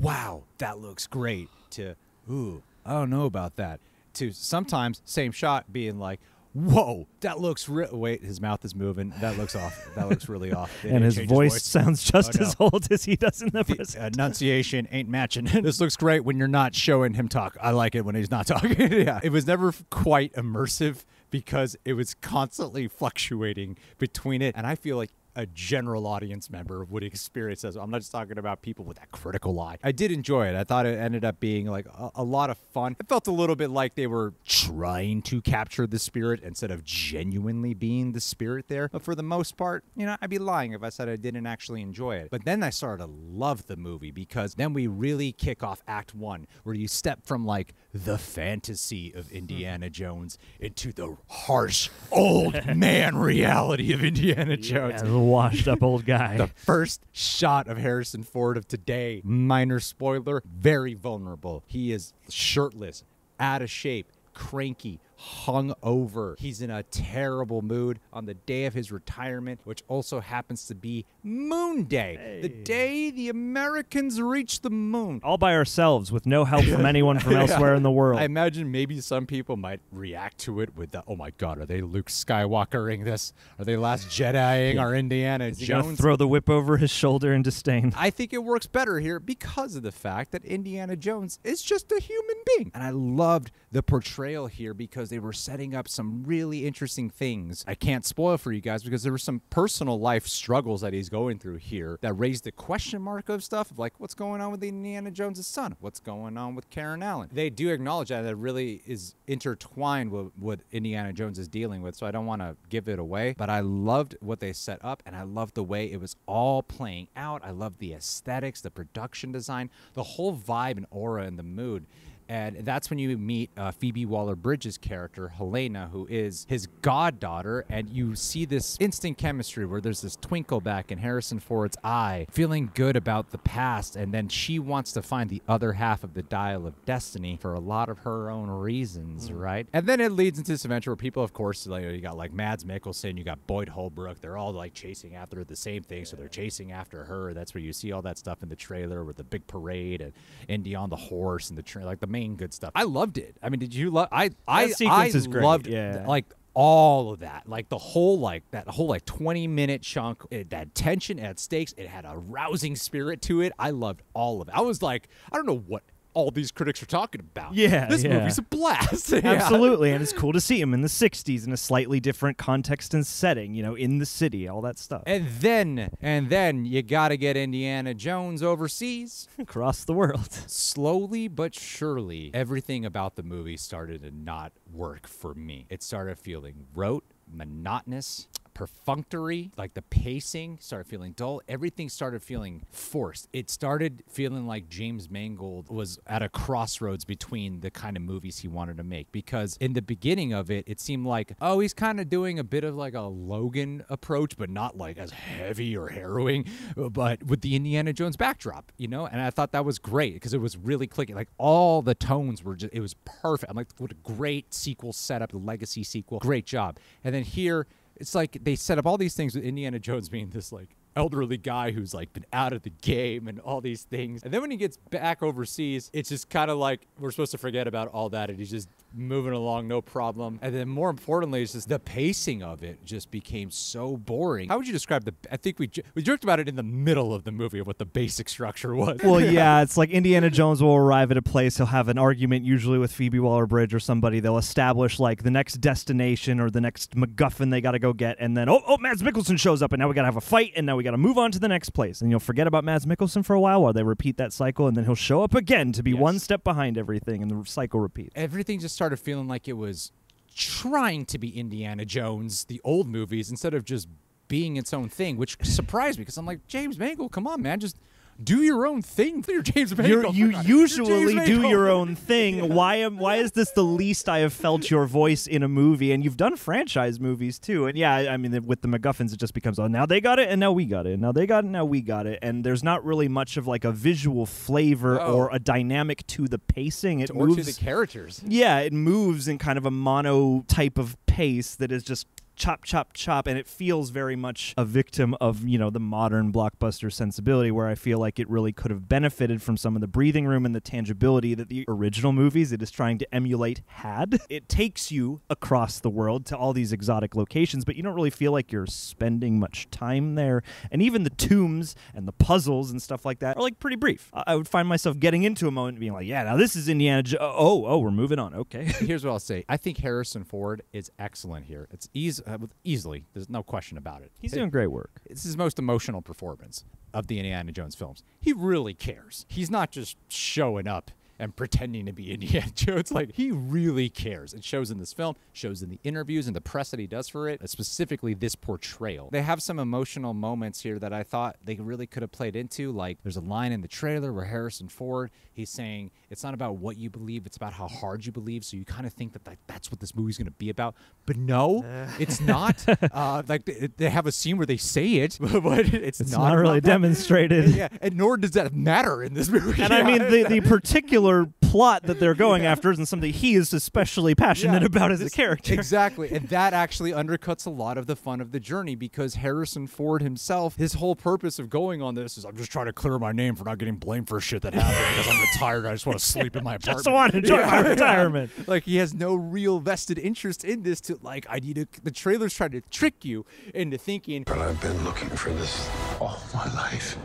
wow, 0.00 0.44
that 0.58 0.78
looks 0.78 1.06
great, 1.06 1.48
to, 1.70 1.94
ooh, 2.30 2.62
I 2.84 2.92
don't 2.92 3.10
know 3.10 3.26
about 3.26 3.56
that, 3.56 3.80
to 4.14 4.32
sometimes 4.32 5.00
same 5.04 5.32
shot 5.32 5.72
being 5.72 5.98
like, 5.98 6.20
whoa, 6.54 7.06
that 7.20 7.40
looks 7.40 7.68
re- 7.68 7.88
wait, 7.90 8.22
his 8.22 8.40
mouth 8.40 8.64
is 8.64 8.74
moving, 8.74 9.12
that 9.20 9.38
looks 9.38 9.56
off, 9.56 9.88
that 9.94 10.08
looks 10.08 10.28
really 10.28 10.52
off. 10.52 10.84
And 10.84 11.02
his 11.02 11.16
change 11.16 11.30
voice, 11.30 11.62
sounds 11.62 12.04
just 12.04 12.38
Oh, 12.38 12.42
as 12.42 12.56
old 12.58 12.92
as 12.92 13.04
he 13.04 13.16
does 13.16 13.40
in 13.40 13.48
the 13.50 13.62
the 13.64 14.06
enunciation 14.14 14.86
ain't 14.90 15.08
matching. 15.08 15.44
this 15.62 15.80
looks 15.80 15.96
great 15.96 16.24
when 16.24 16.36
you're 16.36 16.48
not 16.48 16.74
showing 16.74 17.14
him 17.14 17.28
talk. 17.28 17.56
I 17.60 17.70
like 17.70 17.94
it 17.94 18.04
when 18.04 18.14
he's 18.14 18.30
not 18.30 18.46
talking. 18.46 18.76
yeah. 18.92 19.20
It 19.22 19.32
was 19.32 19.46
never 19.46 19.72
quite 19.90 20.32
immersive 20.34 21.04
because 21.30 21.76
it 21.84 21.94
was 21.94 22.14
constantly 22.14 22.86
fluctuating 22.88 23.78
between 23.98 24.42
it. 24.42 24.54
And 24.56 24.66
I 24.66 24.74
feel 24.74 24.98
like 24.98 25.10
a 25.34 25.46
general 25.46 26.06
audience 26.06 26.50
member 26.50 26.84
would 26.84 27.02
experience 27.02 27.62
this. 27.62 27.76
I'm 27.76 27.90
not 27.90 28.00
just 28.00 28.12
talking 28.12 28.38
about 28.38 28.62
people 28.62 28.84
with 28.84 28.98
that 28.98 29.10
critical 29.10 29.58
eye. 29.60 29.78
I 29.82 29.92
did 29.92 30.12
enjoy 30.12 30.48
it. 30.48 30.54
I 30.54 30.64
thought 30.64 30.86
it 30.86 30.98
ended 30.98 31.24
up 31.24 31.40
being 31.40 31.66
like 31.66 31.86
a, 31.86 32.10
a 32.16 32.24
lot 32.24 32.50
of 32.50 32.58
fun. 32.58 32.96
It 33.00 33.08
felt 33.08 33.26
a 33.26 33.32
little 33.32 33.56
bit 33.56 33.70
like 33.70 33.94
they 33.94 34.06
were 34.06 34.34
trying 34.46 35.22
to 35.22 35.40
capture 35.40 35.86
the 35.86 35.98
spirit 35.98 36.40
instead 36.42 36.70
of 36.70 36.84
genuinely 36.84 37.74
being 37.74 38.12
the 38.12 38.20
spirit 38.20 38.68
there. 38.68 38.88
But 38.88 39.02
for 39.02 39.14
the 39.14 39.22
most 39.22 39.56
part, 39.56 39.84
you 39.96 40.06
know, 40.06 40.16
I'd 40.20 40.30
be 40.30 40.38
lying 40.38 40.72
if 40.72 40.82
I 40.82 40.88
said 40.88 41.08
I 41.08 41.16
didn't 41.16 41.46
actually 41.46 41.82
enjoy 41.82 42.16
it. 42.16 42.28
But 42.30 42.44
then 42.44 42.62
I 42.62 42.70
started 42.70 43.04
to 43.04 43.10
love 43.10 43.66
the 43.66 43.76
movie 43.76 44.10
because 44.10 44.54
then 44.54 44.72
we 44.72 44.86
really 44.86 45.32
kick 45.32 45.62
off 45.62 45.82
Act 45.88 46.14
One, 46.14 46.46
where 46.64 46.74
you 46.74 46.88
step 46.88 47.24
from 47.24 47.46
like 47.46 47.74
the 47.92 48.18
fantasy 48.18 49.12
of 49.12 49.28
hmm. 49.28 49.36
Indiana 49.36 49.90
Jones 49.90 50.38
into 50.60 50.92
the 50.92 51.16
harsh 51.28 51.88
old 52.10 52.66
man 52.76 53.16
reality 53.16 53.92
of 53.92 54.04
Indiana 54.04 54.56
Jones. 54.56 55.02
as 55.02 55.08
a 55.08 55.21
washed 55.22 55.68
up 55.68 55.82
old 55.82 56.04
guy 56.04 56.36
The 56.36 56.46
first 56.48 57.02
shot 57.12 57.68
of 57.68 57.78
Harrison 57.78 58.22
Ford 58.22 58.56
of 58.56 58.66
today, 58.66 59.22
minor 59.24 59.80
spoiler, 59.80 60.42
very 60.44 60.94
vulnerable. 60.94 61.64
He 61.66 61.92
is 61.92 62.12
shirtless, 62.28 63.04
out 63.38 63.62
of 63.62 63.70
shape, 63.70 64.12
cranky, 64.34 65.00
hung 65.16 65.74
over. 65.82 66.36
He's 66.38 66.60
in 66.60 66.70
a 66.70 66.82
terrible 66.82 67.62
mood 67.62 68.00
on 68.12 68.26
the 68.26 68.34
day 68.34 68.64
of 68.64 68.74
his 68.74 68.90
retirement, 68.90 69.60
which 69.64 69.82
also 69.88 70.20
happens 70.20 70.66
to 70.66 70.74
be 70.74 71.04
Moon 71.24 71.84
Day, 71.84 72.40
the 72.42 72.48
day 72.48 73.10
the 73.12 73.28
Americans 73.28 74.20
reached 74.20 74.64
the 74.64 74.70
moon. 74.70 75.20
all 75.22 75.38
by 75.38 75.54
ourselves 75.54 76.10
with 76.10 76.26
no 76.26 76.44
help 76.44 76.64
from 76.64 76.84
anyone 76.84 77.20
from 77.20 77.32
elsewhere 77.36 77.74
in 77.76 77.84
the 77.84 77.90
world 77.92 78.18
I 78.18 78.24
imagine 78.24 78.72
maybe 78.72 79.00
some 79.00 79.26
people 79.26 79.56
might 79.56 79.78
react 79.92 80.38
to 80.38 80.60
it 80.60 80.74
with 80.76 80.90
the, 80.90 81.04
oh 81.06 81.14
my 81.14 81.30
god, 81.30 81.58
are 81.58 81.66
they 81.66 81.80
Luke 81.80 82.06
Skywalkering 82.08 83.04
this? 83.04 83.32
Are 83.58 83.64
they 83.64 83.76
Last 83.76 84.08
Jediing 84.08 84.80
our 84.80 84.96
Indiana 84.96 85.52
gonna 85.52 85.64
Jones? 85.64 85.98
throw 86.00 86.16
the 86.16 86.26
whip 86.26 86.50
over 86.50 86.76
his 86.78 86.90
shoulder 86.90 87.32
in 87.32 87.42
disdain 87.42 87.92
I 87.96 88.10
think 88.10 88.32
it 88.32 88.42
works 88.42 88.66
better 88.66 88.98
here 88.98 89.20
because 89.20 89.76
of 89.76 89.84
the 89.84 89.92
fact 89.92 90.32
that 90.32 90.44
Indiana 90.44 90.96
Jones 90.96 91.38
is 91.44 91.62
just 91.62 91.92
a 91.92 92.00
human 92.00 92.36
being. 92.56 92.72
And 92.74 92.82
I 92.82 92.90
loved 92.90 93.52
the 93.70 93.82
portrayal 93.82 94.48
here 94.48 94.74
because 94.74 95.08
they 95.08 95.20
were 95.20 95.32
setting 95.32 95.72
up 95.72 95.86
some 95.86 96.24
really 96.24 96.66
interesting 96.66 97.10
things. 97.10 97.64
I 97.68 97.76
can't 97.76 98.04
spoil 98.04 98.38
for 98.38 98.50
you 98.50 98.60
guys 98.60 98.82
because 98.82 99.04
there 99.04 99.12
were 99.12 99.18
some 99.18 99.40
personal 99.50 100.00
life 100.00 100.26
struggles 100.26 100.80
that 100.80 100.92
he's 100.92 101.08
going 101.12 101.38
through 101.38 101.58
here 101.58 101.98
that 102.00 102.14
raised 102.14 102.44
the 102.44 102.50
question 102.50 103.02
mark 103.02 103.28
of 103.28 103.44
stuff 103.44 103.70
of 103.70 103.78
like 103.78 103.92
what's 104.00 104.14
going 104.14 104.40
on 104.40 104.50
with 104.50 104.64
Indiana 104.64 105.10
Jones' 105.10 105.46
son, 105.46 105.76
what's 105.78 106.00
going 106.00 106.38
on 106.38 106.54
with 106.54 106.70
Karen 106.70 107.02
Allen. 107.02 107.28
They 107.30 107.50
do 107.50 107.68
acknowledge 107.68 108.08
that 108.08 108.24
it 108.24 108.34
really 108.34 108.82
is 108.86 109.14
intertwined 109.26 110.10
with 110.10 110.32
what 110.38 110.60
Indiana 110.72 111.12
Jones 111.12 111.38
is 111.38 111.48
dealing 111.48 111.82
with, 111.82 111.94
so 111.94 112.06
I 112.06 112.12
don't 112.12 112.24
want 112.24 112.40
to 112.40 112.56
give 112.70 112.88
it 112.88 112.98
away. 112.98 113.34
But 113.36 113.50
I 113.50 113.60
loved 113.60 114.16
what 114.20 114.40
they 114.40 114.54
set 114.54 114.82
up, 114.82 115.02
and 115.04 115.14
I 115.14 115.24
loved 115.24 115.54
the 115.54 115.62
way 115.62 115.92
it 115.92 116.00
was 116.00 116.16
all 116.24 116.62
playing 116.62 117.08
out. 117.14 117.42
I 117.44 117.50
loved 117.50 117.78
the 117.78 117.92
aesthetics, 117.92 118.62
the 118.62 118.70
production 118.70 119.32
design, 119.32 119.68
the 119.92 120.02
whole 120.02 120.34
vibe 120.34 120.78
and 120.78 120.86
aura 120.90 121.24
and 121.24 121.38
the 121.38 121.42
mood. 121.42 121.84
And 122.32 122.64
that's 122.64 122.88
when 122.88 122.98
you 122.98 123.18
meet 123.18 123.50
uh, 123.58 123.72
Phoebe 123.72 124.06
Waller 124.06 124.34
Bridges' 124.34 124.78
character, 124.78 125.28
Helena, 125.28 125.90
who 125.92 126.06
is 126.08 126.46
his 126.48 126.66
goddaughter. 126.80 127.66
And 127.68 127.90
you 127.90 128.16
see 128.16 128.46
this 128.46 128.78
instant 128.80 129.18
chemistry 129.18 129.66
where 129.66 129.82
there's 129.82 130.00
this 130.00 130.16
twinkle 130.16 130.62
back 130.62 130.90
in 130.90 130.96
Harrison 130.96 131.40
Ford's 131.40 131.76
eye, 131.84 132.26
feeling 132.30 132.70
good 132.72 132.96
about 132.96 133.32
the 133.32 133.38
past. 133.38 133.96
And 133.96 134.14
then 134.14 134.28
she 134.28 134.58
wants 134.58 134.92
to 134.92 135.02
find 135.02 135.28
the 135.28 135.42
other 135.46 135.74
half 135.74 136.04
of 136.04 136.14
the 136.14 136.22
dial 136.22 136.66
of 136.66 136.82
destiny 136.86 137.36
for 137.38 137.52
a 137.52 137.60
lot 137.60 137.90
of 137.90 137.98
her 137.98 138.30
own 138.30 138.48
reasons, 138.48 139.30
right? 139.30 139.66
And 139.74 139.86
then 139.86 140.00
it 140.00 140.12
leads 140.12 140.38
into 140.38 140.52
this 140.52 140.64
adventure 140.64 140.92
where 140.92 140.96
people, 140.96 141.22
of 141.22 141.34
course, 141.34 141.66
like, 141.66 141.84
you 141.84 142.00
got 142.00 142.16
like 142.16 142.32
Mads 142.32 142.64
Mikkelsen, 142.64 143.18
you 143.18 143.24
got 143.24 143.46
Boyd 143.46 143.68
Holbrook. 143.68 144.22
They're 144.22 144.38
all 144.38 144.54
like 144.54 144.72
chasing 144.72 145.16
after 145.16 145.44
the 145.44 145.54
same 145.54 145.82
thing. 145.82 146.06
So 146.06 146.16
they're 146.16 146.28
chasing 146.28 146.72
after 146.72 147.04
her. 147.04 147.34
That's 147.34 147.52
where 147.52 147.62
you 147.62 147.74
see 147.74 147.92
all 147.92 148.00
that 148.00 148.16
stuff 148.16 148.42
in 148.42 148.48
the 148.48 148.56
trailer 148.56 149.04
with 149.04 149.18
the 149.18 149.24
big 149.24 149.46
parade 149.46 150.00
and 150.00 150.14
Indy 150.48 150.74
on 150.74 150.88
the 150.88 150.96
horse 150.96 151.50
and 151.50 151.58
the 151.58 151.62
train, 151.62 151.84
like 151.84 152.00
the 152.00 152.06
main 152.06 152.21
good 152.30 152.54
stuff. 152.54 152.72
I 152.74 152.84
loved 152.84 153.18
it. 153.18 153.36
I 153.42 153.48
mean, 153.48 153.60
did 153.60 153.74
you 153.74 153.90
love? 153.90 154.08
I 154.12 154.30
I 154.46 154.68
sequence 154.68 155.14
I 155.14 155.18
is 155.18 155.26
great, 155.26 155.44
loved 155.44 155.66
yeah. 155.66 156.04
like 156.06 156.26
all 156.54 157.12
of 157.12 157.20
that, 157.20 157.48
like 157.48 157.68
the 157.68 157.78
whole 157.78 158.18
like 158.18 158.42
that 158.50 158.68
whole 158.68 158.86
like 158.86 159.04
twenty 159.04 159.46
minute 159.46 159.82
chunk. 159.82 160.22
It 160.30 160.52
had 160.52 160.74
tension, 160.74 161.18
it 161.18 161.22
had 161.22 161.38
stakes, 161.38 161.74
it 161.76 161.88
had 161.88 162.04
a 162.04 162.16
rousing 162.16 162.76
spirit 162.76 163.22
to 163.22 163.40
it. 163.40 163.52
I 163.58 163.70
loved 163.70 164.02
all 164.14 164.42
of 164.42 164.48
it. 164.48 164.54
I 164.54 164.60
was 164.60 164.82
like, 164.82 165.08
I 165.30 165.36
don't 165.36 165.46
know 165.46 165.64
what 165.66 165.82
all 166.14 166.30
these 166.30 166.50
critics 166.50 166.82
are 166.82 166.86
talking 166.86 167.20
about. 167.20 167.54
Yeah, 167.54 167.86
this 167.86 168.02
yeah. 168.04 168.18
movie's 168.18 168.38
a 168.38 168.42
blast. 168.42 169.12
Yeah. 169.22 169.32
Absolutely, 169.32 169.92
and 169.92 170.02
it's 170.02 170.12
cool 170.12 170.32
to 170.32 170.40
see 170.40 170.60
him 170.60 170.74
in 170.74 170.80
the 170.80 170.88
'60s 170.88 171.46
in 171.46 171.52
a 171.52 171.56
slightly 171.56 172.00
different 172.00 172.38
context 172.38 172.94
and 172.94 173.06
setting. 173.06 173.54
You 173.54 173.62
know, 173.62 173.74
in 173.74 173.98
the 173.98 174.06
city, 174.06 174.48
all 174.48 174.60
that 174.62 174.78
stuff 174.78 175.02
And 175.06 175.28
then, 175.40 175.90
and 176.00 176.30
then 176.30 176.64
you 176.64 176.82
got 176.82 177.08
to 177.08 177.16
get 177.16 177.36
Indiana 177.36 177.94
Jones 177.94 178.42
overseas. 178.42 179.28
across 179.38 179.84
the 179.84 179.92
world. 179.92 180.32
slowly 180.46 181.28
but 181.28 181.54
surely, 181.54 182.30
everything 182.34 182.84
about 182.84 183.16
the 183.16 183.22
movie 183.22 183.56
started 183.56 184.02
to 184.02 184.10
not 184.10 184.52
work 184.72 185.06
for 185.06 185.34
me. 185.34 185.66
It 185.68 185.82
started 185.82 186.18
feeling 186.18 186.66
rote, 186.74 187.04
monotonous, 187.32 188.28
perfunctory, 188.54 189.52
like 189.56 189.74
the 189.74 189.82
pacing 189.82 190.58
started 190.60 190.86
feeling 190.88 191.12
dull. 191.12 191.40
Everything 191.48 191.88
started 191.88 192.22
feeling 192.22 192.62
forced. 192.70 193.28
It 193.32 193.50
started 193.50 194.02
feeling 194.08 194.46
like 194.46 194.68
James 194.68 195.10
Mangold 195.10 195.68
was 195.68 195.98
at 196.06 196.22
a 196.22 196.28
crossroads 196.28 197.04
between 197.04 197.60
the 197.60 197.70
kind 197.70 197.96
of 197.96 198.02
movies 198.02 198.38
he 198.38 198.48
wanted 198.48 198.76
to 198.76 198.82
make 198.84 199.12
because 199.12 199.56
in 199.60 199.72
the 199.72 199.82
beginning 199.82 200.32
of 200.32 200.50
it, 200.50 200.64
it 200.66 200.80
seemed 200.80 201.06
like, 201.06 201.32
oh, 201.40 201.60
he's 201.60 201.74
kind 201.74 202.00
of 202.00 202.08
doing 202.08 202.38
a 202.38 202.44
bit 202.44 202.64
of 202.64 202.76
like 202.76 202.94
a 202.94 203.02
Logan 203.02 203.84
approach, 203.88 204.36
but 204.36 204.50
not 204.50 204.76
like 204.76 204.98
as 204.98 205.10
heavy 205.10 205.76
or 205.76 205.88
harrowing, 205.88 206.44
but 206.76 207.22
with 207.22 207.40
the 207.40 207.54
Indiana 207.56 207.92
Jones 207.92 208.16
backdrop, 208.16 208.72
you 208.76 208.88
know? 208.88 209.06
And 209.06 209.20
I 209.20 209.30
thought 209.30 209.52
that 209.52 209.64
was 209.64 209.78
great 209.78 210.14
because 210.14 210.34
it 210.34 210.40
was 210.40 210.56
really 210.56 210.86
clicking. 210.86 211.14
Like 211.14 211.28
all 211.38 211.82
the 211.82 211.94
tones 211.94 212.42
were 212.42 212.56
just, 212.56 212.72
it 212.72 212.80
was 212.80 212.94
perfect. 213.04 213.50
I'm 213.50 213.56
like, 213.56 213.68
what 213.78 213.92
a 213.92 213.96
great 213.96 214.52
sequel 214.54 214.92
setup, 214.92 215.32
the 215.32 215.38
legacy 215.38 215.84
sequel. 215.84 216.18
Great 216.18 216.46
job. 216.46 216.78
And 217.04 217.14
then 217.14 217.24
here, 217.24 217.66
it's 217.96 218.14
like 218.14 218.38
they 218.42 218.56
set 218.56 218.78
up 218.78 218.86
all 218.86 218.98
these 218.98 219.14
things 219.14 219.34
with 219.34 219.44
Indiana 219.44 219.78
Jones 219.78 220.08
being 220.08 220.30
this 220.30 220.52
like 220.52 220.76
elderly 220.96 221.36
guy 221.36 221.70
who's 221.70 221.94
like 221.94 222.12
been 222.12 222.26
out 222.32 222.52
of 222.52 222.62
the 222.62 222.70
game 222.70 223.28
and 223.28 223.40
all 223.40 223.60
these 223.60 223.82
things. 223.82 224.22
And 224.22 224.32
then 224.32 224.40
when 224.40 224.50
he 224.50 224.56
gets 224.56 224.76
back 224.76 225.22
overseas, 225.22 225.90
it's 225.92 226.08
just 226.08 226.28
kind 226.28 226.50
of 226.50 226.58
like 226.58 226.86
we're 226.98 227.10
supposed 227.10 227.32
to 227.32 227.38
forget 227.38 227.66
about 227.66 227.88
all 227.88 228.08
that 228.10 228.30
and 228.30 228.38
he's 228.38 228.50
just 228.50 228.68
moving 228.94 229.32
along 229.32 229.68
no 229.68 229.80
problem. 229.80 230.38
And 230.42 230.54
then 230.54 230.68
more 230.68 230.90
importantly, 230.90 231.42
it's 231.42 231.52
just 231.52 231.68
the 231.68 231.78
pacing 231.78 232.42
of 232.42 232.62
it 232.62 232.84
just 232.84 233.10
became 233.10 233.50
so 233.50 233.96
boring. 233.96 234.48
How 234.48 234.58
would 234.58 234.66
you 234.66 234.72
describe 234.72 235.04
the 235.04 235.14
I 235.30 235.36
think 235.36 235.58
we 235.58 235.70
we 235.94 236.02
joked 236.02 236.24
about 236.24 236.40
it 236.40 236.48
in 236.48 236.56
the 236.56 236.62
middle 236.62 237.14
of 237.14 237.24
the 237.24 237.32
movie 237.32 237.58
of 237.58 237.66
what 237.66 237.78
the 237.78 237.84
basic 237.84 238.28
structure 238.28 238.74
was. 238.74 239.00
Well, 239.02 239.20
yeah, 239.32 239.62
it's 239.62 239.76
like 239.76 239.90
Indiana 239.90 240.30
Jones 240.30 240.62
will 240.62 240.74
arrive 240.74 241.10
at 241.10 241.16
a 241.16 241.22
place. 241.22 241.56
He'll 241.56 241.66
have 241.66 241.88
an 241.88 241.98
argument, 241.98 242.44
usually 242.44 242.78
with 242.78 242.92
Phoebe 242.92 243.18
Waller-Bridge 243.18 243.74
or 243.74 243.80
somebody. 243.80 244.20
They'll 244.20 244.38
establish 244.38 244.98
like 244.98 245.22
the 245.22 245.30
next 245.30 245.54
destination 245.54 246.40
or 246.40 246.50
the 246.50 246.60
next 246.60 246.94
MacGuffin 246.96 247.50
they 247.50 247.60
got 247.60 247.72
to 247.72 247.78
go 247.78 247.92
get, 247.92 248.16
and 248.20 248.36
then 248.36 248.48
oh, 248.48 248.62
oh, 248.66 248.78
Mads 248.78 249.02
Mikkelsen 249.02 249.38
shows 249.38 249.62
up, 249.62 249.72
and 249.72 249.80
now 249.80 249.88
we 249.88 249.94
got 249.94 250.02
to 250.02 250.06
have 250.06 250.16
a 250.16 250.20
fight, 250.20 250.52
and 250.56 250.66
now 250.66 250.76
we 250.76 250.81
got 250.82 250.92
to 250.92 250.98
move 250.98 251.18
on 251.18 251.30
to 251.32 251.38
the 251.38 251.48
next 251.48 251.70
place, 251.70 252.00
and 252.00 252.10
you'll 252.10 252.20
forget 252.20 252.46
about 252.46 252.64
Mads 252.64 252.86
Mikkelsen 252.86 253.24
for 253.24 253.34
a 253.34 253.40
while 253.40 253.62
while 253.62 253.72
they 253.72 253.82
repeat 253.82 254.16
that 254.16 254.32
cycle, 254.32 254.66
and 254.66 254.76
then 254.76 254.84
he'll 254.84 254.94
show 254.94 255.22
up 255.22 255.34
again 255.34 255.72
to 255.72 255.82
be 255.82 255.90
Yes. 255.92 256.00
one 256.00 256.18
step 256.18 256.42
behind 256.44 256.76
everything, 256.78 257.22
and 257.22 257.30
the 257.30 257.48
cycle 257.48 257.80
repeats. 257.80 258.12
everything 258.14 258.60
just 258.60 258.74
started 258.74 258.98
feeling 258.98 259.28
like 259.28 259.48
it 259.48 259.54
was 259.54 259.92
trying 260.34 261.04
to 261.06 261.18
be 261.18 261.38
Indiana 261.38 261.84
Jones, 261.84 262.44
the 262.44 262.60
old 262.64 262.88
movies, 262.88 263.30
instead 263.30 263.54
of 263.54 263.64
just 263.64 263.88
being 264.28 264.56
its 264.56 264.72
own 264.72 264.88
thing, 264.88 265.16
which 265.16 265.36
surprised 265.42 265.98
me 265.98 266.02
because 266.02 266.16
I'm 266.16 266.24
like, 266.26 266.46
James 266.46 266.78
Mangold, 266.78 267.12
come 267.12 267.26
on, 267.26 267.42
man, 267.42 267.60
just 267.60 267.76
do 268.22 268.42
your 268.42 268.66
own 268.66 268.82
thing. 268.82 269.24
You're 269.28 269.42
James 269.42 269.72
You're, 269.72 269.82
Mangold. 270.02 270.14
you 270.16 270.26
for 270.32 270.32
James 270.34 270.48
usually 270.48 271.24
do 271.26 271.48
your 271.48 271.70
own 271.70 271.94
thing. 271.96 272.54
Why 272.54 272.76
am 272.76 272.98
why 272.98 273.16
is 273.16 273.32
this 273.32 273.50
the 273.52 273.64
least 273.64 274.08
I 274.08 274.18
have 274.18 274.32
felt 274.32 274.70
your 274.70 274.86
voice 274.86 275.26
in 275.26 275.42
a 275.42 275.48
movie? 275.48 275.92
And 275.92 276.04
you've 276.04 276.16
done 276.16 276.36
franchise 276.36 277.00
movies 277.00 277.38
too. 277.38 277.66
And 277.66 277.76
yeah, 277.76 277.94
I 277.94 278.16
mean 278.16 278.46
with 278.46 278.60
the 278.62 278.68
MacGuffins, 278.68 279.12
it 279.12 279.18
just 279.18 279.34
becomes 279.34 279.58
oh 279.58 279.66
now 279.66 279.86
they 279.86 280.00
got 280.00 280.18
it 280.18 280.28
and 280.28 280.38
now 280.40 280.52
we 280.52 280.64
got 280.66 280.86
it. 280.86 280.98
Now 281.00 281.12
they 281.12 281.26
got 281.26 281.38
it 281.38 281.44
and 281.44 281.52
now 281.52 281.64
we 281.64 281.80
got 281.80 282.06
it. 282.06 282.18
And 282.22 282.44
there's 282.44 282.62
not 282.62 282.84
really 282.84 283.08
much 283.08 283.36
of 283.36 283.46
like 283.46 283.64
a 283.64 283.72
visual 283.72 284.26
flavor 284.26 284.94
No. 284.96 285.00
or 285.14 285.30
a 285.32 285.38
dynamic 285.38 286.06
to 286.08 286.28
the 286.28 286.38
pacing. 286.38 287.00
It 287.00 287.10
or 287.10 287.26
to 287.28 287.34
moves. 287.34 287.56
the 287.56 287.64
characters. 287.64 288.22
yeah, 288.26 288.58
it 288.60 288.72
moves 288.72 289.28
in 289.28 289.38
kind 289.38 289.58
of 289.58 289.66
a 289.66 289.70
mono 289.70 290.44
type 290.48 290.78
of 290.78 290.96
pace 291.06 291.54
that 291.56 291.72
is 291.72 291.82
just 291.82 292.06
chop 292.36 292.64
chop 292.64 292.92
chop 292.92 293.26
and 293.26 293.38
it 293.38 293.46
feels 293.46 293.90
very 293.90 294.16
much 294.16 294.54
a 294.56 294.64
victim 294.64 295.14
of 295.20 295.44
you 295.46 295.58
know 295.58 295.70
the 295.70 295.80
modern 295.80 296.32
blockbuster 296.32 296.92
sensibility 296.92 297.50
where 297.50 297.68
i 297.68 297.74
feel 297.74 297.98
like 297.98 298.18
it 298.18 298.28
really 298.28 298.52
could 298.52 298.70
have 298.70 298.88
benefited 298.88 299.42
from 299.42 299.56
some 299.56 299.74
of 299.74 299.80
the 299.80 299.86
breathing 299.86 300.26
room 300.26 300.44
and 300.46 300.54
the 300.54 300.60
tangibility 300.60 301.34
that 301.34 301.48
the 301.48 301.64
original 301.68 302.12
movies 302.12 302.52
it 302.52 302.62
is 302.62 302.70
trying 302.70 302.98
to 302.98 303.14
emulate 303.14 303.62
had. 303.66 304.20
It 304.28 304.48
takes 304.48 304.90
you 304.90 305.20
across 305.28 305.80
the 305.80 305.90
world 305.90 306.24
to 306.26 306.36
all 306.36 306.52
these 306.52 306.72
exotic 306.72 307.14
locations 307.14 307.64
but 307.64 307.76
you 307.76 307.82
don't 307.82 307.94
really 307.94 308.10
feel 308.10 308.32
like 308.32 308.50
you're 308.50 308.66
spending 308.66 309.38
much 309.38 309.68
time 309.70 310.14
there. 310.14 310.42
And 310.70 310.80
even 310.82 311.04
the 311.04 311.10
tombs 311.10 311.74
and 311.94 312.08
the 312.08 312.12
puzzles 312.12 312.70
and 312.70 312.80
stuff 312.80 313.04
like 313.04 313.18
that 313.18 313.36
are 313.36 313.42
like 313.42 313.58
pretty 313.58 313.76
brief. 313.76 314.10
I, 314.14 314.34
would 314.34 314.48
find 314.48 314.66
myself 314.66 314.98
getting 314.98 315.22
into 315.22 315.46
a 315.46 315.50
moment 315.50 315.78
being 315.78 315.92
like 315.92 316.06
yeah 316.06 316.22
now 316.24 316.36
this 316.36 316.56
is 316.56 316.68
indiana 316.68 317.02
jo- 317.02 317.18
oh 317.20 317.66
oh 317.66 317.78
we're 317.78 317.90
moving 317.90 318.18
on. 318.18 318.34
Okay. 318.34 318.64
Here's 318.78 319.04
what 319.04 319.12
I'll 319.12 319.18
say. 319.18 319.44
I 319.48 319.56
think 319.56 319.78
Harrison 319.78 320.24
Ford 320.24 320.62
is 320.72 320.90
excellent 320.98 321.46
here. 321.46 321.68
It's 321.70 321.88
easy, 321.92 322.21
uh, 322.26 322.38
with- 322.40 322.54
easily. 322.64 323.06
There's 323.12 323.28
no 323.28 323.42
question 323.42 323.76
about 323.78 324.02
it. 324.02 324.12
he's 324.20 324.32
It- 324.32 324.36
doing 324.36 324.50
great 324.50 324.68
work 324.68 325.00
It's 325.06 325.22
his 325.24 325.36
most 325.36 325.58
emotional 325.58 326.02
performance 326.02 326.64
of 326.94 327.06
the 327.06 327.18
Indiana 327.18 327.52
Jones 327.52 327.74
films. 327.74 328.02
He 328.20 328.32
really 328.32 328.74
cares. 328.74 329.24
He's 329.28 329.50
not 329.50 329.70
just 329.70 329.96
showing 330.08 330.66
up 330.68 330.90
and 331.22 331.36
pretending 331.36 331.86
to 331.86 331.92
be 331.92 332.12
Indiana 332.14 332.50
Jones. 332.54 332.90
Like 332.90 333.12
he 333.14 333.30
really 333.30 333.88
cares. 333.88 334.34
It 334.34 334.42
shows 334.44 334.70
in 334.70 334.78
this 334.78 334.92
film, 334.92 335.14
shows 335.32 335.62
in 335.62 335.70
the 335.70 335.78
interviews 335.84 336.26
and 336.26 336.34
the 336.34 336.40
press 336.40 336.70
that 336.72 336.80
he 336.80 336.88
does 336.88 337.08
for 337.08 337.28
it, 337.28 337.48
specifically 337.48 338.12
this 338.12 338.34
portrayal. 338.34 339.08
They 339.12 339.22
have 339.22 339.40
some 339.40 339.58
emotional 339.58 340.14
moments 340.14 340.62
here 340.62 340.80
that 340.80 340.92
I 340.92 341.04
thought 341.04 341.36
they 341.44 341.54
really 341.54 341.86
could 341.86 342.02
have 342.02 342.10
played 342.10 342.34
into. 342.34 342.72
Like 342.72 342.98
there's 343.04 343.16
a 343.16 343.20
line 343.20 343.52
in 343.52 343.60
the 343.60 343.68
trailer 343.68 344.12
where 344.12 344.24
Harrison 344.24 344.68
Ford 344.68 345.10
he's 345.32 345.50
saying 345.50 345.90
it's 346.10 346.22
not 346.22 346.34
about 346.34 346.56
what 346.56 346.76
you 346.76 346.90
believe, 346.90 347.26
it's 347.26 347.36
about 347.36 347.52
how 347.52 347.68
hard 347.68 348.04
you 348.04 348.12
believe. 348.12 348.44
So 348.44 348.56
you 348.56 348.64
kind 348.64 348.86
of 348.86 348.92
think 348.92 349.12
that 349.12 349.26
like, 349.26 349.38
that's 349.46 349.70
what 349.70 349.80
this 349.80 349.94
movie's 349.94 350.18
going 350.18 350.26
to 350.26 350.32
be 350.32 350.50
about, 350.50 350.74
but 351.06 351.16
no, 351.16 351.64
it's 351.98 352.20
not. 352.20 352.64
uh, 352.92 353.22
like 353.28 353.44
they, 353.44 353.68
they 353.76 353.90
have 353.90 354.06
a 354.06 354.12
scene 354.12 354.36
where 354.36 354.46
they 354.46 354.56
say 354.56 354.94
it, 354.94 355.18
but 355.20 355.72
it's, 355.72 356.00
it's 356.00 356.12
not, 356.12 356.28
not, 356.28 356.38
really 356.38 356.60
demonstrated 356.60 357.50
Yeah, 357.50 357.68
and 357.80 357.96
nor 357.96 358.16
does 358.16 358.32
that 358.32 358.54
matter 358.54 359.02
in 359.02 359.14
this 359.14 359.28
movie. 359.28 359.62
And 359.62 359.72
I 359.72 359.82
mean, 359.82 360.10
the, 360.10 360.24
the 360.24 360.40
particular 360.40 361.11
plot 361.40 361.82
that 361.84 362.00
they're 362.00 362.14
going 362.26 362.46
after 362.46 362.70
isn't 362.72 362.86
something 362.86 363.12
he 363.12 363.34
is 363.34 363.52
especially 363.52 364.14
passionate 364.14 364.62
Yeah, 364.62 364.66
about 364.66 364.90
as 364.92 365.00
a 365.02 365.10
character. 365.10 365.52
Exactly. 365.54 366.10
And 366.10 366.28
that 366.30 366.52
actually 366.54 366.92
undercuts 366.92 367.46
a 367.46 367.50
lot 367.50 367.76
of 367.78 367.86
the 367.86 367.96
fun 367.96 368.20
of 368.20 368.32
the 368.32 368.40
journey 368.40 368.74
because 368.74 369.16
Harrison 369.16 369.66
Ford 369.66 370.02
himself, 370.02 370.56
his 370.56 370.74
whole 370.74 370.96
purpose 370.96 371.38
of 371.38 371.50
going 371.50 371.82
on 371.82 371.94
this 371.94 372.16
is 372.16 372.24
I'm 372.24 372.36
just 372.36 372.50
trying 372.50 372.66
to 372.66 372.72
clear 372.72 372.98
my 372.98 373.12
name 373.12 373.34
for 373.36 373.44
not 373.44 373.58
getting 373.58 373.76
blamed 373.76 374.08
for 374.08 374.20
shit 374.20 374.42
that 374.42 374.54
happened 374.54 374.96
because 374.96 375.12
I'm 375.14 375.20
retired. 375.20 375.66
I 375.66 375.72
just 375.72 375.86
want 375.86 375.98
to 375.98 376.04
sleep 376.12 376.36
in 376.36 376.42
my 376.44 376.54
apartment. 376.54 376.84
Just 376.84 376.90
want 376.92 377.12
to 377.12 377.18
enjoy 377.18 377.36
my 377.44 377.60
Yeah. 377.62 377.68
retirement. 377.68 378.30
Like 378.48 378.64
he 378.64 378.76
has 378.76 378.94
no 378.94 379.14
real 379.14 379.60
vested 379.60 379.98
interest 379.98 380.44
in 380.44 380.62
this 380.62 380.80
to 380.82 380.98
like 381.02 381.26
I 381.28 381.38
need 381.38 381.56
to 381.56 381.66
the 381.82 381.90
trailers 381.90 382.32
trying 382.34 382.52
to 382.52 382.60
trick 382.70 383.04
you 383.04 383.26
into 383.54 383.76
thinking 383.78 384.22
But 384.26 384.38
I've 384.38 384.60
been 384.60 384.82
looking 384.84 385.08
for 385.10 385.30
this 385.30 385.68
all 386.00 386.18
my 386.34 386.52
life. 386.54 386.96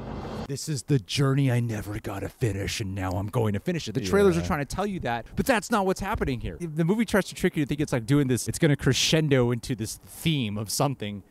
This 0.48 0.68
is 0.70 0.84
the 0.84 1.00
journey 1.00 1.52
I 1.52 1.60
never 1.60 2.00
got 2.00 2.20
to 2.22 2.30
finish, 2.30 2.80
and 2.80 2.96
now 2.96 3.12
I'm 3.12 3.28
going 3.28 3.54
to 3.54 3.60
finish 3.60 3.88
it. 3.88 3.94
The 3.94 4.02
trailers 4.02 4.36
Yeah. 4.36 4.44
are 4.44 4.46
trying 4.46 4.60
to 4.66 4.76
tell 4.76 4.86
you 4.88 5.00
that, 5.02 5.26
but 5.36 5.46
that's 5.46 5.70
not 5.72 5.86
what's 5.86 6.00
happening 6.00 6.40
here. 6.40 6.58
The 6.60 6.86
movie 6.86 7.06
tries 7.06 7.26
to 7.26 7.36
trick 7.36 7.56
you 7.58 7.64
to 7.66 7.68
think 7.68 7.82
it's 7.82 7.94
like 7.94 8.06
doing 8.06 8.28
this. 8.28 8.48
It's 8.48 8.60
going 8.60 8.70
to 8.70 8.76
crescendo 8.78 9.52
into 9.52 9.76
this 9.76 9.96
theme 10.06 10.58
of 10.58 10.70
something, 10.70 11.24